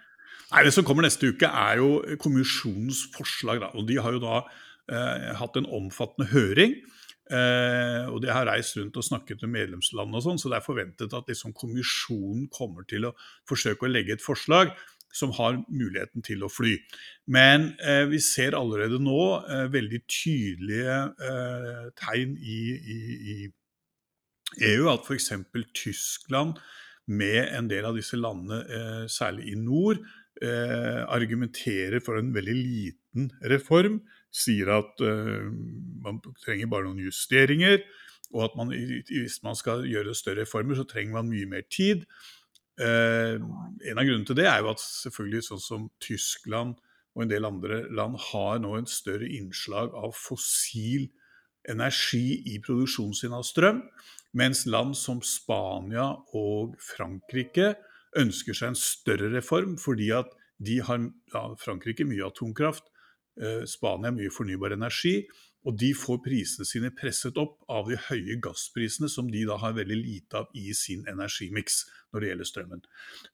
Nei, 0.49 0.63
Det 0.65 0.73
som 0.73 0.85
kommer 0.87 1.05
neste 1.05 1.29
uke, 1.29 1.45
er 1.45 1.81
jo 1.81 2.17
kommisjonens 2.21 3.05
forslag. 3.15 3.61
Da, 3.61 3.73
og 3.77 3.87
De 3.87 3.99
har 4.01 4.15
jo 4.15 4.23
da 4.23 4.41
eh, 4.89 5.33
hatt 5.37 5.59
en 5.59 5.69
omfattende 5.69 6.29
høring. 6.33 6.79
Eh, 7.29 8.05
og 8.09 8.23
de 8.23 8.31
har 8.33 8.47
reist 8.49 8.77
rundt 8.79 8.97
og 8.97 9.05
snakket 9.05 9.43
med 9.45 9.53
medlemsland 9.53 10.15
og 10.17 10.23
sånn, 10.25 10.39
så 10.41 10.49
det 10.49 10.57
er 10.57 10.65
forventet 10.65 11.13
at 11.13 11.27
liksom, 11.29 11.53
kommisjonen 11.53 12.47
kommer 12.49 12.87
til 12.89 13.05
å 13.05 13.11
forsøke 13.49 13.85
å 13.85 13.91
legge 13.91 14.15
et 14.15 14.25
forslag 14.25 14.73
som 15.13 15.31
har 15.37 15.59
muligheten 15.69 16.25
til 16.25 16.41
å 16.45 16.49
fly. 16.49 16.75
Men 17.29 17.71
eh, 17.85 18.05
vi 18.09 18.21
ser 18.21 18.57
allerede 18.57 18.99
nå 19.01 19.21
eh, 19.45 19.65
veldig 19.73 20.01
tydelige 20.09 20.97
eh, 21.29 21.87
tegn 22.01 22.35
i, 22.37 22.59
i, 22.73 22.99
i 23.33 23.37
EU 24.71 24.89
at 24.89 25.05
f.eks. 25.05 25.31
Tyskland 25.77 26.57
med 27.09 27.49
en 27.57 27.67
del 27.69 27.87
av 27.89 27.97
disse 27.97 28.17
landene, 28.19 28.61
eh, 28.69 29.03
særlig 29.09 29.51
i 29.51 29.57
nord, 29.57 29.99
eh, 30.41 31.01
argumenterer 31.09 31.99
for 32.05 32.19
en 32.19 32.31
veldig 32.33 32.55
liten 32.55 33.31
reform 33.41 33.99
sier 34.33 34.69
at 34.77 35.01
eh, 35.01 35.47
man 36.03 36.19
trenger 36.43 36.69
bare 36.69 36.87
noen 36.87 37.01
justeringer, 37.01 37.81
og 38.29 38.43
at 38.45 38.57
man, 38.59 38.73
hvis 39.09 39.39
man 39.45 39.57
skal 39.57 39.87
gjøre 39.89 40.13
større 40.17 40.43
reformer, 40.43 40.77
så 40.77 40.85
trenger 40.85 41.17
man 41.17 41.31
mye 41.31 41.49
mer 41.49 41.65
tid. 41.73 42.05
Uh, 42.79 43.35
en 43.83 43.99
av 43.99 44.05
grunnene 44.07 44.23
til 44.23 44.37
det 44.37 44.45
er 44.47 44.61
jo 44.61 44.69
at 44.71 44.79
selvfølgelig 44.79 45.41
sånn 45.49 45.59
som 45.59 45.87
Tyskland 45.99 46.77
og 47.11 47.25
en 47.25 47.31
del 47.33 47.43
andre 47.43 47.81
land 47.91 48.15
har 48.29 48.61
nå 48.63 48.69
en 48.77 48.87
større 48.87 49.27
innslag 49.27 49.91
av 49.97 50.13
fossil 50.15 51.09
energi 51.71 52.41
i 52.53 52.59
produksjonen 52.63 53.17
sin 53.17 53.35
av 53.35 53.45
strøm, 53.47 53.83
mens 54.37 54.65
land 54.69 54.97
som 54.97 55.23
Spania 55.25 56.11
og 56.37 56.75
Frankrike 56.83 57.73
ønsker 58.19 58.57
seg 58.57 58.71
en 58.71 58.79
større 58.79 59.29
reform 59.33 59.77
fordi 59.81 60.11
at 60.17 60.29
de 60.59 60.79
har 60.83 60.99
ja, 61.33 61.43
Frankrike 61.61 62.05
mye 62.05 62.25
atomkraft, 62.27 62.89
Eh, 63.39 63.63
Spania 63.65 64.11
mye 64.11 64.31
fornybar 64.33 64.73
energi, 64.75 65.21
og 65.67 65.77
de 65.79 65.93
får 65.95 66.19
prisene 66.23 66.65
sine 66.67 66.89
presset 66.95 67.37
opp 67.39 67.61
av 67.71 67.87
de 67.87 67.95
høye 68.09 68.35
gassprisene, 68.43 69.07
som 69.11 69.29
de 69.31 69.45
da 69.47 69.55
har 69.61 69.77
veldig 69.77 69.95
lite 69.99 70.41
av 70.41 70.51
i 70.57 70.73
sin 70.75 71.05
energimiks 71.07 71.85
når 72.11 72.23
det 72.23 72.31
gjelder 72.31 72.49
strømmen. 72.49 72.83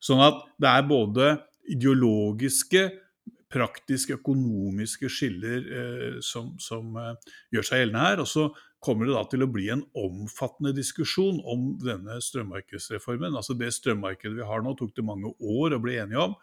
Sånn 0.02 0.22
at 0.22 0.44
det 0.62 0.70
er 0.70 0.86
både 0.86 1.28
ideologiske 1.74 2.84
praktisk 3.52 4.10
økonomiske 4.16 5.10
skiller 5.12 5.66
eh, 5.80 6.16
som, 6.24 6.54
som 6.62 6.96
eh, 6.98 7.34
gjør 7.54 7.68
seg 7.68 7.82
gjeldende 7.82 8.04
her. 8.08 8.22
Og 8.24 8.30
så 8.30 8.46
kommer 8.82 9.08
det 9.08 9.16
da 9.16 9.24
til 9.30 9.46
å 9.46 9.50
bli 9.50 9.68
en 9.72 9.84
omfattende 9.98 10.74
diskusjon 10.76 11.40
om 11.46 11.72
denne 11.82 12.18
strømmarkedsreformen. 12.22 13.36
Altså 13.38 13.56
Det 13.58 13.72
strømmarkedet 13.74 14.36
vi 14.38 14.46
har 14.46 14.64
nå, 14.64 14.76
tok 14.78 14.94
det 14.96 15.06
mange 15.06 15.32
år 15.38 15.76
å 15.76 15.82
bli 15.82 15.98
enige 16.02 16.28
om. 16.28 16.38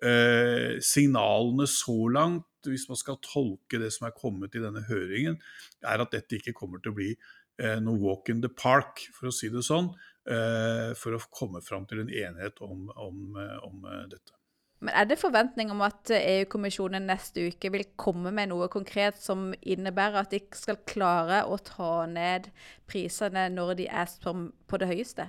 Eh, 0.00 0.78
signalene 0.84 1.66
så 1.70 1.98
langt, 2.12 2.46
hvis 2.64 2.86
man 2.88 2.98
skal 2.98 3.20
tolke 3.24 3.80
det 3.80 3.90
som 3.94 4.08
er 4.08 4.16
kommet 4.16 4.56
i 4.56 4.62
denne 4.62 4.82
høringen, 4.88 5.38
er 5.84 6.02
at 6.02 6.14
dette 6.14 6.38
ikke 6.38 6.56
kommer 6.56 6.82
til 6.82 6.92
å 6.92 6.98
bli 6.98 7.10
eh, 7.14 7.78
noe 7.84 8.00
walk 8.00 8.32
in 8.32 8.42
the 8.44 8.50
park, 8.52 9.04
for 9.16 9.30
å 9.30 9.34
si 9.34 9.52
det 9.52 9.64
sånn, 9.66 9.92
eh, 10.28 10.90
for 10.98 11.16
å 11.16 11.22
komme 11.32 11.62
fram 11.64 11.86
til 11.88 12.04
en 12.04 12.12
enighet 12.12 12.60
om, 12.64 12.88
om, 12.96 13.24
eh, 13.40 13.56
om 13.66 13.88
dette. 14.12 14.39
Men 14.80 14.94
Er 14.96 15.04
det 15.04 15.18
forventning 15.20 15.70
om 15.74 15.82
at 15.84 16.08
EU-kommisjonen 16.16 17.04
neste 17.10 17.50
uke 17.50 17.68
vil 17.72 17.84
komme 18.00 18.32
med 18.32 18.48
noe 18.48 18.68
konkret 18.72 19.18
som 19.20 19.50
innebærer 19.60 20.22
at 20.22 20.32
de 20.32 20.40
skal 20.56 20.80
klare 20.88 21.42
å 21.44 21.58
ta 21.60 22.06
ned 22.08 22.48
prisene 22.88 23.50
når 23.52 23.74
de 23.82 23.90
er 23.92 24.08
på 24.24 24.80
det 24.80 24.88
høyeste? 24.88 25.28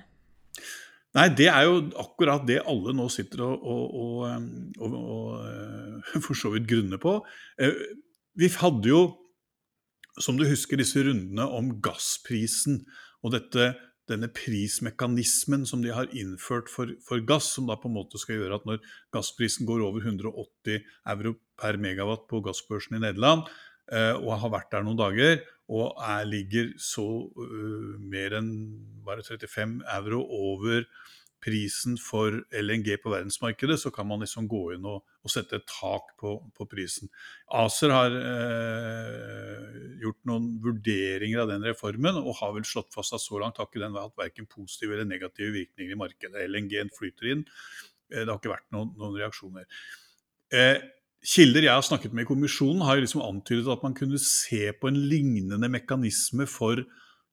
Nei, 1.12 1.28
det 1.36 1.50
er 1.52 1.66
jo 1.68 1.82
akkurat 2.00 2.46
det 2.48 2.62
alle 2.64 2.94
nå 2.96 3.10
sitter 3.12 3.44
og, 3.44 3.66
og, 3.68 4.22
og, 4.80 4.94
og, 4.96 5.26
eh, 5.44 6.22
for 6.26 6.38
så 6.38 6.54
vidt 6.54 6.70
grunner 6.72 7.02
på. 7.04 7.18
Eh, 7.60 7.76
vi 8.40 8.48
hadde 8.56 8.88
jo, 8.88 9.02
som 10.16 10.40
du 10.40 10.46
husker, 10.48 10.80
disse 10.80 11.04
rundene 11.04 11.50
om 11.52 11.74
gassprisen 11.84 12.86
og 13.22 13.36
dette 13.36 13.74
denne 14.10 14.30
prismekanismen 14.34 15.66
som 15.70 15.84
de 15.84 15.92
har 15.94 16.10
innført 16.18 16.70
for, 16.72 16.90
for, 17.06 17.22
gass, 17.28 17.52
som 17.56 17.70
da 17.70 17.78
på 17.80 17.90
en 17.90 17.98
måte 18.00 18.20
skal 18.22 18.40
gjøre 18.40 18.60
at 18.60 18.68
når 18.68 18.82
gassprisen 19.14 19.70
går 19.70 19.84
over 19.86 20.04
180 20.04 20.82
euro 21.14 21.36
per 21.62 21.78
megawatt 21.82 22.28
på 22.32 22.42
gassbørsen 22.46 22.98
i 22.98 23.04
Nederland, 23.04 23.46
eh, 23.94 24.14
og 24.18 24.40
har 24.42 24.56
vært 24.58 24.72
der 24.74 24.88
noen 24.88 25.00
dager, 25.00 25.42
og 25.72 26.02
er, 26.04 26.26
ligger 26.28 26.74
så 26.82 27.06
uh, 27.32 27.92
mer 28.12 28.34
enn 28.42 28.50
bare 29.06 29.24
35 29.24 29.78
euro 29.96 30.20
over 30.36 30.84
prisen 31.42 31.98
for 32.02 32.36
LNG 32.54 32.96
på 33.02 33.12
verdensmarkedet, 33.12 33.80
så 33.82 33.92
kan 33.94 34.08
man 34.10 34.22
liksom 34.24 34.48
gå 34.52 34.62
inn 34.76 34.86
og, 34.88 35.02
og 35.26 35.34
sette 35.34 35.58
et 35.58 35.68
tak 35.70 36.14
på, 36.22 36.36
på 36.58 36.68
prisen. 36.70 37.10
ACER 37.62 37.94
har 37.96 38.16
eh, 38.20 39.82
gjort 40.04 40.22
noen 40.30 40.48
vurderinger 40.64 41.44
av 41.44 41.52
den 41.52 41.66
reformen, 41.66 42.22
og 42.22 42.38
har 42.40 42.56
vel 42.58 42.68
slått 42.68 42.94
fast 42.94 43.18
at 43.18 43.24
så 43.24 43.42
langt 43.42 43.60
har 43.62 43.70
ikke 43.70 43.84
den 43.84 43.98
hatt 43.98 44.18
verken 44.20 44.50
positive 44.52 44.96
eller 44.96 45.10
negative 45.10 45.54
virkninger 45.58 45.98
i 45.98 46.02
markedet. 46.06 46.48
LNG-en 46.48 46.94
flyter 46.96 47.34
inn. 47.36 47.46
Eh, 48.12 48.24
det 48.24 48.30
har 48.30 48.40
ikke 48.40 48.56
vært 48.56 48.72
noen, 48.76 48.94
noen 49.02 49.20
reaksjoner. 49.20 49.70
Eh, 50.54 50.78
Kilder 51.22 51.68
jeg 51.68 51.78
har 51.78 51.84
snakket 51.86 52.16
med 52.18 52.26
i 52.26 52.32
kommisjonen, 52.32 52.82
har 52.82 52.98
liksom 52.98 53.22
antydet 53.22 53.70
at 53.70 53.84
man 53.86 53.94
kunne 53.94 54.18
se 54.18 54.72
på 54.74 54.90
en 54.90 54.98
lignende 55.06 55.70
mekanisme 55.70 56.48
for 56.50 56.82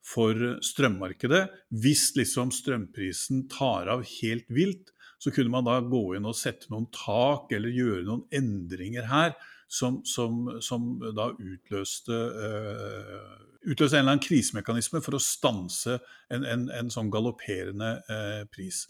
for 0.05 0.59
strømmarkedet. 0.65 1.45
Hvis 1.83 2.11
liksom 2.17 2.53
strømprisen 2.55 3.47
tar 3.53 3.91
av 3.93 4.05
helt 4.21 4.49
vilt, 4.53 4.93
så 5.19 5.33
kunne 5.35 5.53
man 5.53 5.67
da 5.67 5.81
gå 5.83 6.03
inn 6.17 6.29
og 6.29 6.37
sette 6.39 6.71
noen 6.71 6.87
tak 6.95 7.51
eller 7.57 7.75
gjøre 7.75 8.07
noen 8.07 8.27
endringer 8.35 9.09
her 9.11 9.35
som, 9.69 10.01
som, 10.07 10.47
som 10.65 10.95
da 11.17 11.29
utløste, 11.35 12.15
uh, 12.15 13.25
utløste 13.69 13.99
en 13.99 14.05
eller 14.05 14.15
annen 14.15 14.25
krisemekanisme 14.25 15.03
for 15.05 15.19
å 15.19 15.23
stanse 15.23 15.99
en, 16.33 16.47
en, 16.47 16.69
en 16.73 16.93
sånn 16.93 17.11
galopperende 17.13 17.91
uh, 18.09 18.45
pris. 18.55 18.87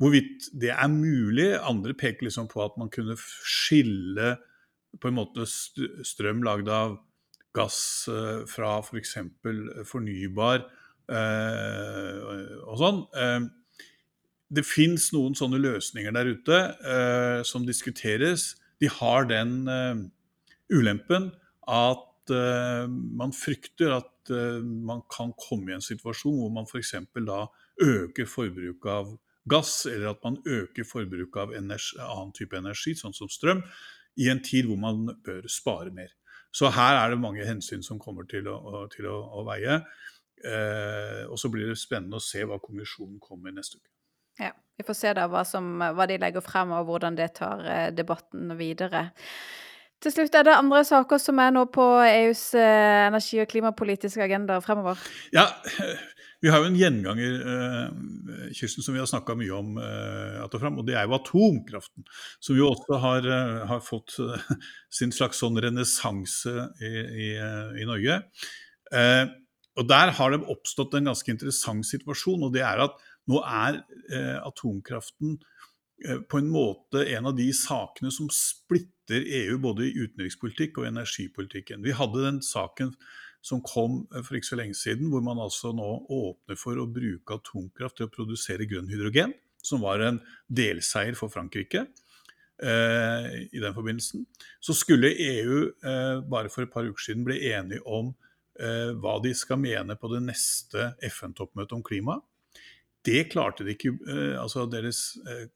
Hvorvidt 0.00 0.48
det 0.58 0.72
er 0.74 0.90
mulig 0.90 1.52
Andre 1.60 1.94
peker 1.94 2.26
liksom 2.26 2.48
på 2.50 2.64
at 2.64 2.78
man 2.80 2.90
kunne 2.90 3.14
skille 3.18 4.34
på 4.98 5.10
en 5.10 5.18
måte 5.18 5.46
strøm 5.46 6.42
lagd 6.46 6.70
av 6.70 6.96
gass 7.54 8.08
eh, 8.10 8.42
fra 8.50 8.78
f.eks. 8.82 9.14
For 9.42 9.84
fornybar 9.88 10.64
eh, 11.10 12.18
og 12.64 12.80
sånn. 12.80 13.04
Eh, 13.18 13.46
det 14.54 14.66
fins 14.68 15.08
noen 15.14 15.34
sånne 15.38 15.58
løsninger 15.58 16.14
der 16.14 16.28
ute 16.30 16.58
som 17.48 17.64
diskuteres. 17.66 18.52
De 18.78 18.86
har 18.92 19.24
den 19.26 19.64
ulempen 20.70 21.30
at 21.66 22.30
man 22.30 23.32
frykter 23.34 23.96
at 23.96 24.30
man 24.60 25.00
kan 25.10 25.32
komme 25.40 25.72
i 25.72 25.74
en 25.74 25.82
situasjon 25.82 26.36
hvor 26.38 26.52
man 26.54 26.68
f.eks. 26.68 26.92
da 27.26 27.40
øker 27.82 28.30
forbruket 28.30 28.92
av 28.92 29.10
gass, 29.50 29.88
eller 29.90 30.12
at 30.12 30.22
man 30.22 30.38
øker 30.46 30.86
forbruket 30.86 31.40
av 31.40 31.56
energi, 31.56 31.98
annen 32.04 32.36
type 32.36 32.60
energi, 32.60 32.94
sånn 33.00 33.16
som 33.16 33.32
strøm, 33.32 33.64
i 34.20 34.30
en 34.30 34.44
tid 34.44 34.68
hvor 34.68 34.78
man 34.78 35.08
bør 35.24 35.48
spare 35.50 35.90
mer. 35.90 36.14
Så 36.54 36.70
her 36.70 37.00
er 37.00 37.10
det 37.10 37.18
mange 37.18 37.46
hensyn 37.46 37.82
som 37.82 37.98
kommer 37.98 38.28
til 38.30 38.46
å, 38.50 38.84
til 38.92 39.08
å, 39.10 39.16
å 39.40 39.42
veie. 39.48 39.80
Eh, 40.44 41.24
og 41.26 41.38
så 41.40 41.50
blir 41.50 41.70
det 41.70 41.80
spennende 41.80 42.20
å 42.20 42.22
se 42.22 42.44
hva 42.46 42.60
kommisjonen 42.62 43.18
kommer 43.22 43.48
med 43.48 43.58
neste 43.58 43.80
uke. 43.80 43.90
Ja, 44.38 44.52
vi 44.78 44.86
får 44.86 44.98
se 44.98 45.12
da 45.18 45.26
hva, 45.30 45.44
som, 45.46 45.76
hva 45.78 46.06
de 46.10 46.18
legger 46.20 46.44
frem, 46.44 46.72
og 46.74 46.88
hvordan 46.88 47.18
det 47.18 47.32
tar 47.38 47.62
eh, 47.66 47.90
debatten 47.94 48.54
videre. 48.58 49.08
Til 50.04 50.12
slutt, 50.12 50.34
er 50.36 50.44
det 50.44 50.56
andre 50.58 50.82
saker 50.84 51.20
som 51.22 51.38
er 51.40 51.54
nå 51.54 51.64
på 51.72 51.84
EUs 52.04 52.42
eh, 52.58 53.06
energi- 53.06 53.40
og 53.40 53.48
klimapolitiske 53.48 54.22
agenda 54.22 54.58
fremover? 54.62 55.00
Ja, 55.32 55.46
vi 56.44 56.50
har 56.52 56.60
jo 56.60 56.68
en 56.68 56.76
gjenganger 56.76 57.36
eh, 57.48 58.48
kysten 58.52 58.84
som 58.84 58.92
vi 58.92 59.00
har 59.00 59.08
snakka 59.08 59.32
mye 59.40 59.52
om, 59.56 59.78
eh, 59.80 60.42
og 60.44 60.82
det 60.84 60.92
er 60.92 61.06
jo 61.06 61.16
atomkraften. 61.16 62.04
Som 62.36 62.58
jo 62.58 62.68
også 62.68 62.98
har, 63.00 63.28
eh, 63.32 63.62
har 63.70 63.80
fått 63.80 64.18
eh, 64.20 64.50
sin 64.92 65.14
slags 65.14 65.40
sånn 65.40 65.56
renessanse 65.64 66.52
i, 66.84 66.92
i, 67.00 67.30
eh, 67.40 67.72
i, 67.80 67.88
Norge. 67.88 68.20
Eh, 68.92 69.24
og 69.80 69.88
Der 69.88 70.12
har 70.18 70.34
det 70.34 70.44
oppstått 70.52 70.98
en 70.98 71.08
ganske 71.08 71.32
interessant 71.32 71.88
situasjon, 71.88 72.44
og 72.44 72.52
det 72.52 72.62
er 72.62 72.84
at 72.84 73.00
nå 73.26 73.40
er 73.40 73.80
atomkraften 74.44 75.38
på 76.28 76.38
en 76.38 76.50
måte 76.52 77.06
en 77.16 77.30
av 77.30 77.34
de 77.38 77.48
sakene 77.56 78.12
som 78.12 78.28
splitter 78.30 79.24
EU 79.40 79.56
både 79.64 79.88
i 79.88 79.94
utenrikspolitikk 79.96 80.78
og 80.78 80.90
energipolitikken. 80.92 81.82
Vi 81.82 81.96
hadde 81.96 82.22
den 82.26 82.42
saken 82.44 82.92
som 83.44 83.62
kom 83.64 84.02
eh, 84.14 84.22
for 84.24 84.38
ikke 84.38 84.52
så 84.52 84.60
lenge 84.60 84.78
siden, 84.78 85.10
hvor 85.12 85.24
man 85.24 85.42
altså 85.42 85.74
nå 85.76 85.90
åpner 86.08 86.58
for 86.60 86.80
å 86.80 86.88
bruke 86.90 87.36
atomkraft 87.36 88.00
til 88.00 88.08
å 88.08 88.14
produsere 88.14 88.68
grønn 88.70 88.90
hydrogen, 88.90 89.34
som 89.64 89.84
var 89.84 90.02
en 90.04 90.22
delseier 90.52 91.16
for 91.18 91.32
Frankrike. 91.32 91.86
Eh, 92.62 93.24
i 93.50 93.58
den 93.58 93.74
forbindelsen. 93.74 94.22
Så 94.62 94.76
skulle 94.78 95.10
EU 95.10 95.64
eh, 95.66 96.20
bare 96.30 96.52
for 96.52 96.62
et 96.62 96.70
par 96.70 96.86
uker 96.86 97.02
siden 97.02 97.24
bli 97.26 97.40
enige 97.50 97.82
om 97.82 98.12
eh, 98.62 98.92
hva 98.94 99.16
de 99.24 99.32
skal 99.34 99.58
mene 99.58 99.96
på 99.98 100.12
det 100.12 100.20
neste 100.22 100.92
FN-toppmøtet 101.02 101.74
om 101.74 101.82
klima. 101.82 102.20
Det 103.04 103.26
klarte 103.32 103.66
de 103.66 103.74
ikke, 103.74 103.90
eh, 104.06 104.36
altså 104.40 104.68
deres 104.70 105.02
eh, 105.26 105.48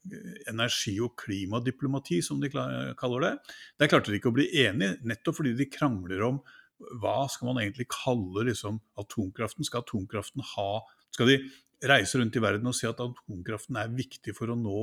energi- 0.51 0.99
og 1.01 1.15
klimadiplomati, 1.23 2.19
som 2.21 2.43
de 2.43 2.51
kaller 2.51 3.25
det. 3.25 3.33
Der 3.79 3.89
klarte 3.89 4.11
de 4.11 4.19
ikke 4.19 4.33
å 4.33 4.35
bli 4.35 4.49
enige, 4.67 4.99
nettopp 5.07 5.39
fordi 5.39 5.55
de 5.57 5.71
krangler 5.71 6.27
om 6.27 6.43
hva 7.01 7.27
skal 7.31 7.51
man 7.51 7.61
egentlig 7.61 7.89
kalle 7.91 8.45
liksom, 8.47 8.79
atomkraften? 8.99 9.67
Skal 9.67 9.83
atomkraften 9.83 10.45
ha 10.55 10.71
Skal 11.13 11.31
de 11.31 11.37
reise 11.89 12.19
rundt 12.19 12.35
i 12.37 12.41
verden 12.43 12.69
og 12.69 12.75
si 12.77 12.87
at 12.87 12.99
atomkraften 13.03 13.79
er 13.81 13.93
viktig 13.95 14.35
for 14.37 14.51
å 14.51 14.57
nå 14.59 14.81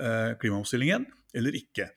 eh, 0.00 0.32
klimaomstillingen, 0.40 1.04
eller 1.36 1.58
ikke? 1.58 1.90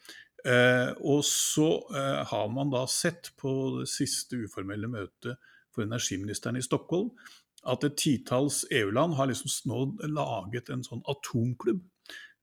Eh, 0.45 0.91
og 1.05 1.21
så 1.27 1.69
eh, 1.95 2.21
har 2.27 2.49
man 2.53 2.71
da 2.73 2.85
sett 2.89 3.31
på 3.39 3.53
det 3.79 3.89
siste 3.91 4.39
uformelle 4.39 4.89
møtet 4.91 5.39
for 5.73 5.85
energiministeren 5.85 6.59
i 6.59 6.65
Stockholm 6.65 7.11
at 7.67 7.83
et 7.83 7.97
titalls 7.99 8.63
EU-land 8.71 9.17
har 9.17 9.29
liksom 9.29 9.51
nå 9.69 9.79
laget 10.15 10.71
en 10.71 10.83
sånn 10.85 11.03
atomklubb. 11.11 11.81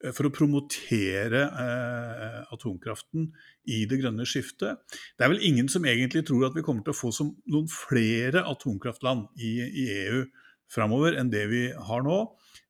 Eh, 0.07 0.15
for 0.15 0.29
å 0.29 0.35
promotere 0.35 1.43
eh, 1.47 2.41
atomkraften 2.55 3.31
i 3.73 3.85
det 3.91 4.01
grønne 4.03 4.27
skiftet. 4.29 4.83
Det 5.17 5.27
er 5.27 5.33
vel 5.35 5.45
ingen 5.47 5.71
som 5.73 5.87
egentlig 5.89 6.27
tror 6.29 6.49
at 6.49 6.57
vi 6.57 6.65
kommer 6.67 6.87
til 6.87 6.95
å 6.95 7.01
få 7.01 7.13
noen 7.51 7.71
flere 7.71 8.47
atomkraftland 8.47 9.29
i, 9.37 9.57
i 9.67 9.87
EU 10.07 10.27
framover 10.73 11.15
enn 11.19 11.31
det 11.31 11.47
vi 11.51 11.69
har 11.89 12.03
nå. 12.07 12.21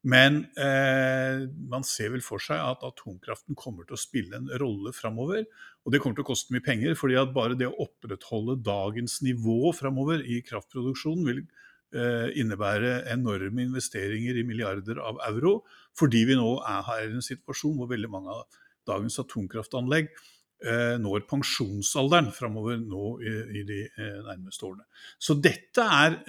Men 0.07 0.44
eh, 0.61 1.46
man 1.70 1.87
ser 1.87 2.12
vel 2.14 2.22
for 2.22 2.42
seg 2.42 2.61
at 2.62 2.85
atomkraften 2.87 3.59
kommer 3.59 3.87
til 3.87 3.96
å 3.96 4.01
spille 4.01 4.38
en 4.38 4.51
rolle 4.62 4.92
framover. 4.94 5.46
Og 5.87 5.92
det 5.92 6.01
kommer 6.03 6.18
til 6.18 6.27
å 6.27 6.31
koste 6.31 6.55
mye 6.55 6.64
penger, 6.64 6.94
fordi 6.99 7.16
at 7.18 7.35
bare 7.35 7.59
det 7.59 7.68
å 7.70 7.79
opprettholde 7.87 8.61
dagens 8.66 9.18
nivå 9.27 9.72
framover 9.75 10.22
i 10.22 10.42
kraftproduksjonen 10.46 11.27
vil 11.27 11.46
Eh, 11.94 12.33
innebære 12.40 13.05
enorme 13.12 13.62
investeringer 13.62 14.35
i 14.37 14.42
milliarder 14.44 14.99
av 14.99 15.20
euro, 15.29 15.61
fordi 15.98 16.24
vi 16.28 16.38
nå 16.38 16.56
er 16.61 16.87
her 16.87 17.04
i 17.06 17.12
en 17.16 17.24
situasjon 17.24 17.76
hvor 17.78 17.90
veldig 17.90 18.11
mange 18.12 18.32
av 18.35 18.59
dagens 18.87 19.18
atomkraftanlegg 19.22 20.11
eh, 20.12 20.94
når 21.02 21.26
pensjonsalderen 21.30 22.30
framover 22.37 22.78
nå 22.80 23.16
i, 23.24 23.35
i, 23.61 23.64
de 23.68 23.82
eh, 23.88 24.18
nærmeste 24.28 24.68
årene. 24.68 24.87
Så 25.18 25.38
dette 25.40 25.82
er 25.82 26.20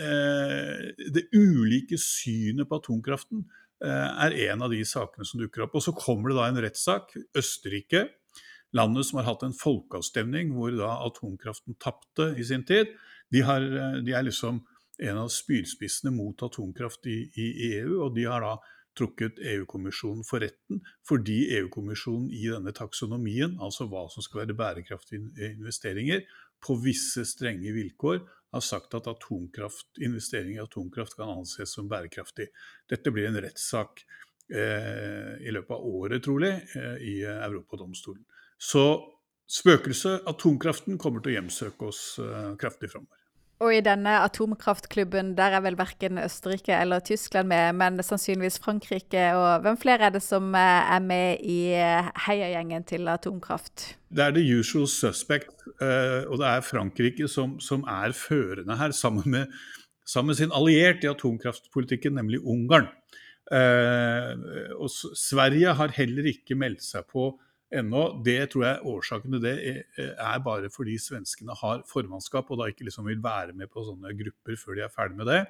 Det 0.98 1.28
ulike 1.36 2.00
synet 2.02 2.70
på 2.70 2.82
atomkraften 2.82 3.46
er 3.78 4.34
en 4.48 4.64
av 4.66 4.72
de 4.74 4.80
sakene 4.90 5.26
som 5.28 5.38
dukker 5.38 5.68
opp. 5.68 5.76
Og 5.78 5.84
så 5.86 5.92
kommer 5.94 6.32
det 6.32 6.38
da 6.40 6.48
en 6.50 6.64
rettssak. 6.66 7.12
Østerrike 7.38 8.08
landet 8.76 9.06
som 9.06 9.20
har 9.20 9.28
hatt 9.30 9.46
en 9.46 9.56
folkeavstemning 9.56 10.52
hvor 10.56 10.74
da 10.76 10.96
atomkraften 11.06 11.78
tapte 11.82 12.32
i 12.40 12.46
sin 12.48 12.66
tid, 12.68 12.90
de, 13.32 13.44
har, 13.46 13.64
de 14.04 14.16
er 14.16 14.26
liksom 14.28 14.64
en 14.98 15.20
av 15.22 15.30
spydspissene 15.32 16.12
mot 16.14 16.42
atomkraft 16.44 17.06
i, 17.10 17.20
i, 17.38 17.48
EU. 17.76 18.00
Og 18.06 18.16
de 18.16 18.26
har 18.30 18.44
da 18.44 18.56
trukket 18.98 19.40
EU-kommisjonen 19.54 20.26
for 20.28 20.44
retten 20.44 20.82
fordi 21.08 21.38
EU-kommisjonen 21.60 22.32
i 22.34 22.48
denne 22.50 22.74
taksonomien, 22.76 23.56
altså 23.64 23.88
hva 23.90 24.08
som 24.12 24.26
skal 24.26 24.44
være 24.44 24.58
bærekraftige 24.58 25.54
investeringer, 25.54 26.26
på 26.64 26.74
visse 26.82 27.22
strenge 27.30 27.72
vilkår 27.76 28.24
har 28.56 28.64
sagt 28.64 28.96
at 28.96 29.10
investering 30.02 30.56
i 30.56 30.64
atomkraft 30.64 31.18
kan 31.18 31.30
anses 31.30 31.74
som 31.76 31.90
bærekraftig. 31.90 32.48
Dette 32.90 33.12
blir 33.12 33.28
en 33.28 33.42
rettssak 33.44 34.02
eh, 34.50 35.36
i 35.44 35.54
løpet 35.54 35.76
av 35.76 35.86
året, 35.86 36.24
trolig, 36.24 36.54
eh, 36.80 36.98
i 37.04 37.16
Europadomstolen. 37.28 38.24
Så 38.58 38.86
spøkelset 39.48 40.26
atomkraften 40.28 40.98
kommer 40.98 41.22
til 41.22 41.36
å 41.36 41.38
hjemsøke 41.38 41.92
oss 41.92 42.04
eh, 42.24 42.56
kraftig 42.60 42.90
framover. 42.94 43.27
Og 43.58 43.72
i 43.74 43.80
denne 43.82 44.20
atomkraftklubben 44.22 45.32
der 45.38 45.56
er 45.58 45.64
vel 45.66 45.78
verken 45.80 46.20
Østerrike 46.22 46.76
eller 46.78 47.02
Tyskland 47.02 47.50
med, 47.50 47.74
men 47.80 47.98
sannsynligvis 48.06 48.60
Frankrike. 48.62 49.24
Og 49.34 49.64
hvem 49.64 49.80
flere 49.82 50.06
er 50.06 50.14
det 50.14 50.22
som 50.22 50.54
eh, 50.54 50.92
er 50.94 51.02
med 51.02 51.42
i 51.42 51.74
eh, 51.74 52.12
heiagjengen 52.28 52.86
til 52.86 53.10
atomkraft? 53.10 53.96
Det 54.14 54.28
er 54.28 54.36
the 54.36 54.44
usual 54.60 54.86
suspect, 54.88 55.66
eh, 55.82 56.30
og 56.30 56.38
det 56.38 56.52
er 56.52 56.68
Frankrike 56.68 57.30
som, 57.32 57.58
som 57.60 57.82
er 57.90 58.14
førende 58.14 58.78
her, 58.78 58.94
sammen 58.94 59.26
med, 59.26 59.50
sammen 60.06 60.36
med 60.36 60.42
sin 60.44 60.54
alliert 60.54 61.02
i 61.02 61.10
atomkraftpolitikken, 61.10 62.14
nemlig 62.14 62.44
Ungarn. 62.46 62.92
Og 63.48 64.90
Sverige 65.16 65.72
har 65.80 65.94
heller 65.96 66.26
ikke 66.28 66.58
meldt 66.60 66.84
seg 66.84 67.06
på 67.08 67.30
ennå. 67.74 68.04
Det 68.24 68.40
tror 68.54 68.66
jeg 68.66 68.92
årsaken 68.94 69.36
til 69.36 69.44
det 69.44 69.56
er 69.98 70.44
bare 70.46 70.72
fordi 70.74 70.98
svenskene 71.02 71.56
har 71.60 71.84
formannskap 71.90 72.52
og 72.52 72.62
da 72.62 72.70
ikke 72.72 72.88
liksom 72.88 73.08
vil 73.10 73.24
være 73.24 73.56
med 73.58 73.72
på 73.74 73.86
sånne 73.88 74.14
grupper 74.18 74.60
før 74.60 74.78
de 74.78 74.86
er 74.86 74.94
ferdig 74.94 75.20
med 75.20 75.32
det. 75.32 75.42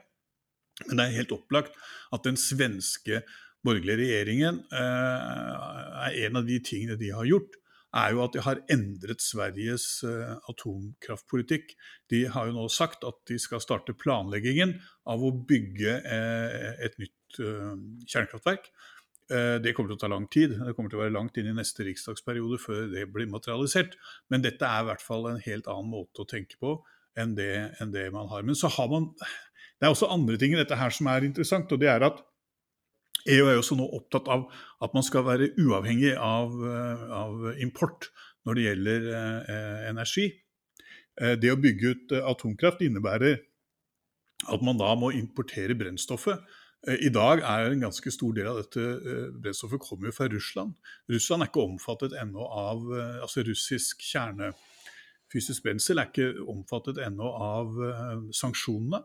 Men 0.86 1.00
det 1.00 1.06
er 1.06 1.20
helt 1.22 1.36
opplagt 1.36 1.78
at 2.14 2.26
den 2.26 2.38
svenske 2.38 3.24
borgerlige 3.66 4.04
regjeringen 4.04 4.62
eh, 4.72 5.54
er 6.08 6.20
en 6.28 6.42
av 6.42 6.46
de 6.48 6.60
tingene 6.64 6.98
de 7.00 7.10
har 7.16 7.28
gjort, 7.28 7.58
er 7.98 8.12
jo 8.14 8.22
at 8.26 8.36
de 8.36 8.44
har 8.46 8.62
endret 8.74 9.24
Sveriges 9.24 9.88
eh, 10.06 10.36
atomkraftpolitikk. 10.52 11.74
De 12.12 12.26
har 12.32 12.50
jo 12.50 12.58
nå 12.60 12.68
sagt 12.72 13.08
at 13.08 13.18
de 13.30 13.40
skal 13.42 13.64
starte 13.64 13.98
planleggingen 13.98 14.76
av 15.10 15.24
å 15.24 15.34
bygge 15.50 15.98
eh, 16.04 16.74
et 16.86 17.00
nytt 17.02 17.16
kjernekraftverk. 17.38 18.70
Eh, 19.28 19.58
det 19.60 19.74
kommer 19.76 19.92
til 19.92 19.98
å 19.98 20.04
ta 20.06 20.10
lang 20.12 20.28
tid. 20.32 20.56
Det 20.56 20.76
kommer 20.76 20.92
til 20.92 21.02
å 21.02 21.04
være 21.04 21.16
langt 21.16 21.38
inn 21.40 21.50
i 21.52 21.56
neste 21.56 21.84
riksdagsperiode 21.88 22.60
før 22.64 22.86
det 22.94 23.08
blir 23.12 23.28
materialisert. 23.32 23.98
Men 24.32 24.46
dette 24.46 24.68
er 24.68 24.86
i 24.86 24.88
hvert 24.88 25.04
fall 25.04 25.28
en 25.32 25.44
helt 25.44 25.68
annen 25.72 25.92
måte 25.92 26.24
å 26.24 26.30
tenke 26.30 26.60
på 26.62 26.78
enn 27.18 27.36
det, 27.36 27.52
enn 27.82 27.92
det 27.92 28.08
man 28.14 28.30
har. 28.32 28.46
Men 28.48 28.56
så 28.56 28.72
har 28.72 28.90
man 28.92 29.12
Det 29.78 29.86
er 29.86 29.94
også 29.94 30.08
andre 30.10 30.40
ting 30.42 30.56
i 30.56 30.58
dette 30.58 30.74
her 30.74 30.90
som 30.90 31.06
er 31.06 31.22
interessant, 31.22 31.70
og 31.70 31.78
det 31.78 31.86
er 31.92 32.02
at 32.02 32.24
EU 33.30 33.44
er 33.46 33.60
også 33.60 33.76
nå 33.78 33.86
opptatt 33.94 34.26
av 34.34 34.48
at 34.82 34.96
man 34.96 35.06
skal 35.06 35.22
være 35.28 35.52
uavhengig 35.62 36.16
av, 36.18 36.56
eh, 36.66 37.04
av 37.14 37.44
import 37.62 38.08
når 38.48 38.58
det 38.58 38.64
gjelder 38.64 39.06
eh, 39.14 39.84
energi. 39.92 40.26
Eh, 41.22 41.36
det 41.38 41.52
å 41.54 41.60
bygge 41.62 41.92
ut 41.94 42.16
atomkraft 42.24 42.82
innebærer 42.82 43.38
at 44.50 44.66
man 44.66 44.82
da 44.82 44.96
må 44.98 45.12
importere 45.14 45.78
brennstoffet 45.78 46.42
I 46.88 47.10
dag 47.12 47.42
er 47.44 47.68
en 47.68 47.82
ganske 47.84 48.12
stor 48.16 48.36
del 48.36 48.48
av 48.48 48.62
dette 48.62 48.80
eh, 48.80 49.24
brennstoffet 49.36 49.82
kommer 49.84 50.08
jo 50.08 50.16
fra 50.16 50.30
Russland. 50.32 50.76
Russland 51.12 51.44
er 51.44 51.50
ikke 51.50 51.66
omfattet 51.66 52.14
ennå 52.16 52.46
av 52.48 52.86
eh, 52.96 53.18
altså 53.26 53.44
russisk 53.44 54.06
kjernefysisk 54.08 55.66
brensel 55.66 56.00
er 56.00 56.08
ikke 56.08 56.46
omfattet 56.48 57.02
ennå 57.04 57.28
av 57.44 57.76
sanksjonene. 58.36 59.02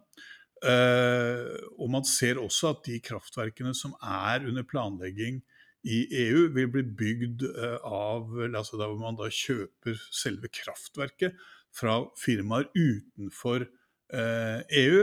Og 0.63 1.89
man 1.91 2.05
ser 2.07 2.39
også 2.39 2.69
at 2.71 2.85
de 2.87 3.01
kraftverkene 3.03 3.73
som 3.75 3.97
er 3.99 4.45
under 4.47 4.63
planlegging 4.63 5.41
i 5.83 6.05
EU, 6.29 6.45
vil 6.55 6.69
bli 6.71 6.85
bygd 7.01 7.43
av 7.83 8.31
altså 8.45 8.79
der 8.79 8.93
hvor 8.93 9.01
man 9.01 9.19
da 9.19 9.27
kjøper 9.27 9.99
selve 10.15 10.53
kraftverket 10.55 11.35
fra 11.75 11.97
firmaer 12.23 12.71
utenfor 12.79 13.67
EU. 14.15 15.03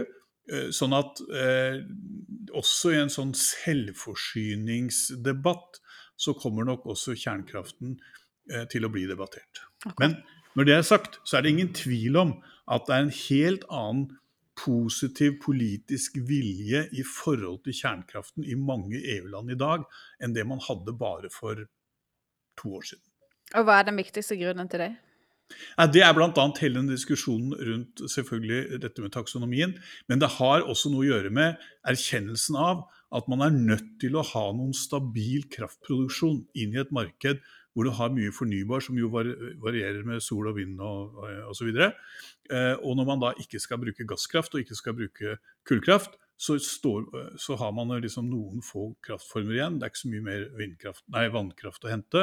E 0.49 0.73
sånn 0.73 0.93
at 0.97 1.21
eh, 1.29 1.85
også 2.57 2.89
i 2.93 3.01
en 3.03 3.11
sånn 3.13 3.33
selvforsyningsdebatt 3.37 5.79
så 6.19 6.33
kommer 6.37 6.63
nok 6.67 6.85
også 6.89 7.13
kjernekraften 7.15 7.99
eh, 8.51 8.65
til 8.71 8.85
å 8.85 8.93
bli 8.93 9.07
debattert. 9.09 9.53
Okay. 9.85 9.99
Men 10.01 10.11
når 10.57 10.63
det 10.65 10.75
er 10.75 10.85
sagt, 10.87 11.19
så 11.23 11.37
er 11.37 11.41
det 11.45 11.51
ingen 11.53 11.73
tvil 11.77 12.13
om 12.19 12.31
at 12.69 12.85
det 12.87 12.93
er 12.95 13.01
en 13.05 13.19
helt 13.29 13.63
annen 13.69 14.05
positiv 14.59 15.31
politisk 15.43 16.17
vilje 16.27 16.81
i 16.91 17.03
forhold 17.07 17.59
til 17.63 17.73
kjernekraften 17.77 18.43
i 18.43 18.55
mange 18.59 18.99
EU-land 19.15 19.47
i 19.53 19.59
dag 19.59 19.79
enn 20.19 20.35
det 20.35 20.45
man 20.47 20.59
hadde 20.65 20.91
bare 20.99 21.29
for 21.31 21.55
to 22.59 22.67
år 22.75 22.83
siden. 22.91 23.05
Og 23.55 23.63
Hva 23.65 23.79
er 23.79 23.85
den 23.87 23.97
viktigste 23.97 24.35
grunnen 24.37 24.69
til 24.69 24.79
det? 24.83 24.91
Det 25.93 26.03
er 26.05 26.13
bl.a. 26.15 26.29
hele 26.61 26.77
den 26.77 26.91
diskusjonen 26.91 27.55
rundt 27.55 28.03
selvfølgelig 28.11 28.81
dette 28.83 29.03
med 29.03 29.13
taksonomien. 29.15 29.75
Men 30.07 30.21
det 30.21 30.31
har 30.37 30.65
også 30.65 30.91
noe 30.93 31.05
å 31.05 31.09
gjøre 31.09 31.33
med 31.33 31.59
erkjennelsen 31.89 32.57
av 32.59 32.85
at 33.15 33.29
man 33.31 33.41
er 33.41 33.55
nødt 33.55 33.95
til 34.01 34.17
å 34.19 34.25
ha 34.33 34.43
noen 34.53 34.75
stabil 34.77 35.47
kraftproduksjon 35.49 36.43
inn 36.61 36.75
i 36.75 36.83
et 36.83 36.93
marked 36.93 37.41
hvor 37.73 37.85
du 37.85 37.93
har 37.95 38.11
mye 38.13 38.31
fornybar, 38.33 38.81
som 38.83 38.97
jo 38.97 39.09
varierer 39.13 40.01
med 40.03 40.23
sol 40.25 40.49
og 40.49 40.57
vind 40.57 40.81
og 40.83 41.19
osv. 41.51 41.69
Og, 41.69 41.99
eh, 42.51 42.73
og 42.81 42.97
når 42.97 43.07
man 43.07 43.21
da 43.21 43.29
ikke 43.39 43.61
skal 43.61 43.79
bruke 43.81 44.07
gasskraft 44.09 44.55
og 44.55 44.65
ikke 44.65 44.77
skal 44.77 44.97
bruke 44.97 45.37
kullkraft, 45.69 46.17
så, 46.39 46.55
står, 46.59 47.07
så, 47.37 47.55
har 47.59 47.71
man 47.75 47.91
liksom 47.99 48.29
noen 48.31 48.61
få 48.63 48.93
kraftformer 49.03 49.57
igjen. 49.57 49.79
Det 49.79 49.87
er 49.87 49.91
ikke 49.91 50.01
så 50.01 50.11
mye 50.13 50.23
mer 50.23 50.45
nei, 51.11 51.23
vannkraft 51.33 51.83
å 51.83 51.91
hente. 51.91 52.21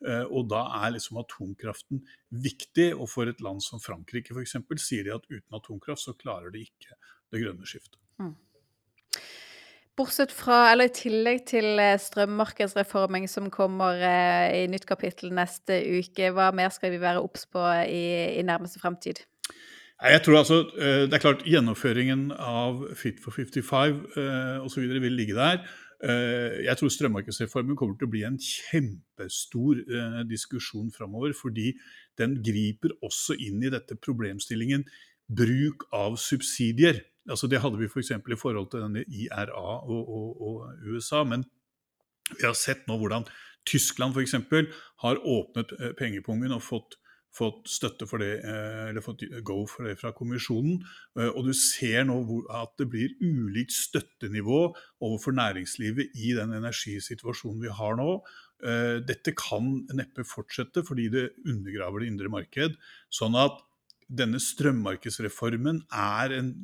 Eh, 0.00 0.22
og 0.24 0.46
da 0.48 0.62
er 0.78 0.94
liksom 0.94 1.18
atomkraften 1.20 2.00
viktig. 2.32 2.94
Og 2.96 3.10
for 3.12 3.28
et 3.28 3.42
land 3.44 3.60
som 3.64 3.82
Frankrike 3.84 4.32
f.eks. 4.32 4.56
sier 4.80 5.04
de 5.04 5.12
at 5.12 5.28
uten 5.28 5.58
atomkraft 5.58 6.06
så 6.06 6.16
klarer 6.16 6.54
de 6.54 6.64
ikke 6.70 6.96
det 7.30 7.42
grønne 7.42 7.68
skiftet. 7.68 8.00
Mm. 8.22 8.32
Bortsett 10.00 10.32
fra, 10.32 10.62
eller 10.70 10.88
I 10.88 10.96
tillegg 10.96 11.44
til 11.50 11.84
strømmarkedsreforming 12.00 13.28
som 13.28 13.52
kommer 13.52 14.00
eh, 14.00 14.62
i 14.62 14.70
nytt 14.72 14.88
kapittel 14.88 15.36
neste 15.36 15.82
uke, 16.00 16.32
hva 16.32 16.48
mer 16.56 16.72
skal 16.72 16.96
vi 16.96 17.02
være 17.02 17.20
obs 17.20 17.44
på 17.52 17.60
i, 17.84 18.40
i 18.40 18.46
nærmeste 18.48 18.80
fremtid? 18.80 19.20
Jeg 20.00 20.22
tror 20.24 20.38
altså, 20.38 20.56
eh, 20.80 21.04
Det 21.04 21.14
er 21.14 21.20
klart 21.20 21.44
gjennomføringen 21.44 22.32
av 22.32 22.86
Fit 22.96 23.20
for 23.20 23.36
55 23.36 24.00
eh, 24.16 24.64
osv. 24.64 24.80
vil 24.80 25.12
ligge 25.12 25.34
der. 25.36 25.60
Eh, 26.02 26.64
jeg 26.64 26.76
tror 26.76 26.88
strømmarkedsreformen 26.88 27.76
kommer 27.76 27.98
til 27.98 28.08
å 28.08 28.10
bli 28.14 28.22
en 28.24 28.38
kjempestor 28.40 29.82
diskusjon 30.24 30.88
framover. 30.92 31.34
Fordi 31.36 31.74
den 32.16 32.40
griper 32.40 32.96
også 33.04 33.36
inn 33.36 33.60
i 33.62 33.72
dette 33.72 33.98
problemstillingen 34.00 34.86
bruk 35.28 35.84
av 35.92 36.16
subsidier. 36.16 37.04
Altså 37.28 37.46
Det 37.46 37.60
hadde 37.60 37.76
vi 37.76 37.84
f.eks. 37.84 38.14
For 38.24 38.32
i 38.32 38.40
forhold 38.40 38.70
til 38.70 38.80
denne 38.80 39.04
IRA 39.04 39.84
og, 39.84 40.08
og, 40.08 40.40
og 40.40 40.88
USA. 40.88 41.24
Men 41.24 41.44
vi 42.38 42.46
har 42.46 42.56
sett 42.56 42.88
nå 42.88 42.96
hvordan 42.96 43.28
Tyskland 43.68 44.16
f.eks. 44.16 44.40
har 45.04 45.20
åpnet 45.20 45.76
pengepungen 46.00 46.56
og 46.56 46.64
fått 46.64 46.99
fått 47.34 47.68
støtte 47.70 48.08
for 48.10 48.22
det, 48.22 48.40
eh, 48.42 48.88
eller 48.90 49.04
fått 49.04 49.22
go 49.46 49.62
for 49.70 49.86
det 49.86 49.96
fra 50.00 50.12
kommisjonen. 50.16 50.80
Eh, 51.16 51.30
og 51.30 51.46
du 51.46 51.52
ser 51.54 52.04
nå 52.08 52.18
at 52.50 52.74
det 52.80 52.88
blir 52.90 53.14
ulikt 53.22 53.74
støttenivå 53.76 54.60
overfor 55.00 55.36
næringslivet 55.38 56.16
i 56.18 56.34
den 56.34 56.52
energisituasjonen 56.58 57.62
vi 57.62 57.74
har 57.80 57.96
nå. 58.00 58.20
Eh, 58.60 58.98
dette 59.06 59.32
kan 59.38 59.86
neppe 59.96 60.26
fortsette 60.26 60.84
fordi 60.84 61.08
det 61.12 61.30
undergraver 61.46 62.02
det 62.02 62.10
indre 62.12 62.32
marked. 62.32 62.76
Sånn 63.08 63.38
at 63.38 63.62
denne 64.10 64.40
strømmarkedsreformen 64.42 65.84
er 65.94 66.34
en 66.34 66.54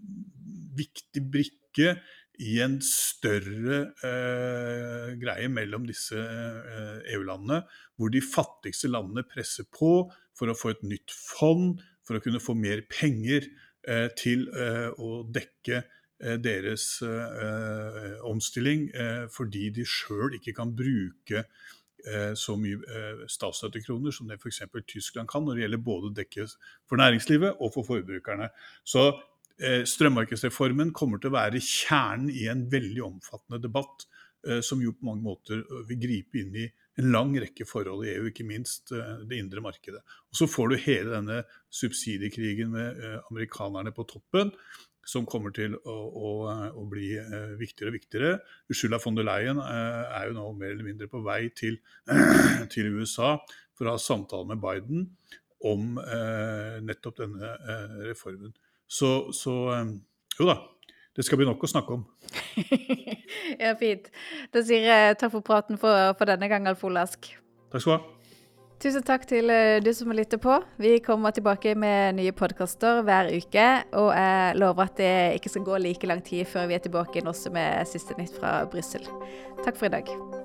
viktig 0.77 1.23
brikke 1.31 1.95
i 2.43 2.59
en 2.61 2.77
større 2.85 3.79
eh, 4.05 5.15
greie 5.21 5.49
mellom 5.49 5.87
disse 5.89 6.19
eh, 6.21 7.15
EU-landene, 7.15 7.63
hvor 7.97 8.13
de 8.13 8.21
fattigste 8.21 8.91
landene 8.93 9.25
presser 9.29 9.69
på 9.73 10.11
for 10.37 10.51
å 10.51 10.57
få 10.57 10.75
et 10.75 10.85
nytt 10.87 11.13
fond, 11.13 11.81
for 12.07 12.19
å 12.19 12.23
kunne 12.23 12.43
få 12.43 12.55
mer 12.59 12.85
penger 12.91 13.49
eh, 13.89 14.09
til 14.19 14.47
eh, 14.53 14.89
å 14.93 15.23
dekke 15.33 15.81
eh, 15.81 16.37
deres 16.43 16.89
eh, 17.07 18.19
omstilling, 18.29 18.91
eh, 18.95 19.25
fordi 19.33 19.71
de 19.79 19.87
sjøl 19.89 20.39
ikke 20.39 20.55
kan 20.57 20.75
bruke 20.77 21.43
eh, 21.43 22.33
så 22.39 22.59
mye 22.61 23.27
statsstøttekroner 23.33 24.15
som 24.15 24.29
det 24.31 24.39
f.eks. 24.41 24.63
Tyskland 24.87 25.31
kan, 25.33 25.47
når 25.47 25.57
det 25.57 25.67
gjelder 25.67 25.87
både 25.89 26.13
dekke 26.21 26.51
for 26.87 27.01
næringslivet 27.03 27.59
og 27.59 27.73
for 27.77 27.89
forbrukerne. 27.89 28.53
Så 28.85 29.11
Strømmarkedsreformen 29.57 30.91
kommer 30.93 31.17
til 31.17 31.31
å 31.31 31.39
være 31.39 31.63
kjernen 31.65 32.27
i 32.29 32.43
en 32.53 32.67
veldig 32.69 33.01
omfattende 33.07 33.57
debatt 33.65 34.05
som 34.63 34.79
jo 34.79 34.93
på 34.95 35.09
mange 35.09 35.25
måter 35.25 35.63
vil 35.89 35.99
gripe 35.99 36.39
inn 36.39 36.53
i 36.55 36.67
en 37.01 37.09
lang 37.11 37.33
rekke 37.43 37.67
forhold 37.67 38.05
i 38.07 38.13
EU, 38.13 38.29
ikke 38.31 38.47
minst 38.47 38.93
det 38.93 39.39
indre 39.41 39.63
markedet. 39.65 39.99
Og 40.31 40.39
Så 40.39 40.47
får 40.47 40.69
du 40.71 40.77
hele 40.85 41.17
denne 41.17 41.41
subsidiekrigen 41.75 42.71
med 42.71 43.01
amerikanerne 43.31 43.91
på 43.97 44.07
toppen, 44.07 44.53
som 45.07 45.27
kommer 45.29 45.55
til 45.55 45.77
å, 45.87 45.95
å, 45.95 46.31
å 46.75 46.85
bli 46.91 47.13
eh, 47.21 47.55
viktigere 47.61 47.93
og 47.93 47.97
viktigere. 47.97 48.33
Ursula 48.73 48.99
von 49.03 49.19
der 49.19 49.27
Leyen 49.29 49.61
eh, 49.63 50.03
er 50.19 50.29
jo 50.29 50.37
nå 50.37 50.47
mer 50.59 50.75
eller 50.75 50.89
mindre 50.89 51.09
på 51.11 51.23
vei 51.27 51.47
til, 51.57 51.79
til 52.75 52.91
USA 52.99 53.37
for 53.77 53.87
å 53.87 53.95
ha 53.95 54.03
samtale 54.03 54.51
med 54.51 54.63
Biden 54.63 55.07
om 55.67 56.01
eh, 56.03 56.79
nettopp 56.85 57.23
denne 57.23 57.53
eh, 57.55 57.99
reformen. 58.11 58.55
Så, 58.87 59.31
så 59.37 59.55
eh, 59.77 59.95
jo 60.41 60.51
da, 60.51 60.59
det 61.17 61.25
skal 61.25 61.41
bli 61.41 61.49
nok 61.49 61.65
å 61.65 61.71
snakke 61.71 61.97
om. 61.97 62.05
ja, 63.63 63.73
fint. 63.81 64.11
Da 64.53 64.63
sier 64.65 64.85
jeg 64.85 65.17
takk 65.21 65.33
for 65.39 65.47
praten 65.47 65.81
for, 65.81 66.13
for 66.19 66.29
denne 66.29 66.51
gang, 66.53 66.69
Alf 66.69 66.85
Olask. 66.87 67.33
Takk 67.73 67.83
skal 67.83 67.97
du 67.97 67.97
ha. 67.97 68.03
Tusen 68.77 69.05
takk 69.09 69.23
til 69.25 69.49
eh, 69.49 69.79
du 69.81 69.89
som 69.97 70.13
lytter 70.13 70.41
på. 70.41 70.59
Vi 70.77 70.99
kommer 71.05 71.33
tilbake 71.33 71.73
med 71.81 72.19
nye 72.19 72.35
podkaster 72.37 73.01
hver 73.07 73.33
uke. 73.33 73.67
Og 73.97 74.11
jeg 74.13 74.59
lover 74.61 74.91
at 74.91 74.99
det 75.01 75.15
ikke 75.39 75.55
skal 75.55 75.69
gå 75.71 75.85
like 75.87 76.11
lang 76.13 76.21
tid 76.25 76.45
før 76.51 76.69
vi 76.69 76.77
er 76.77 76.85
tilbake 76.85 77.25
også 77.25 77.55
med 77.57 77.89
siste 77.89 78.19
nytt 78.21 78.37
fra 78.37 78.59
Brussel. 78.69 79.09
Takk 79.65 79.81
for 79.81 79.89
i 79.89 79.97
dag. 79.97 80.36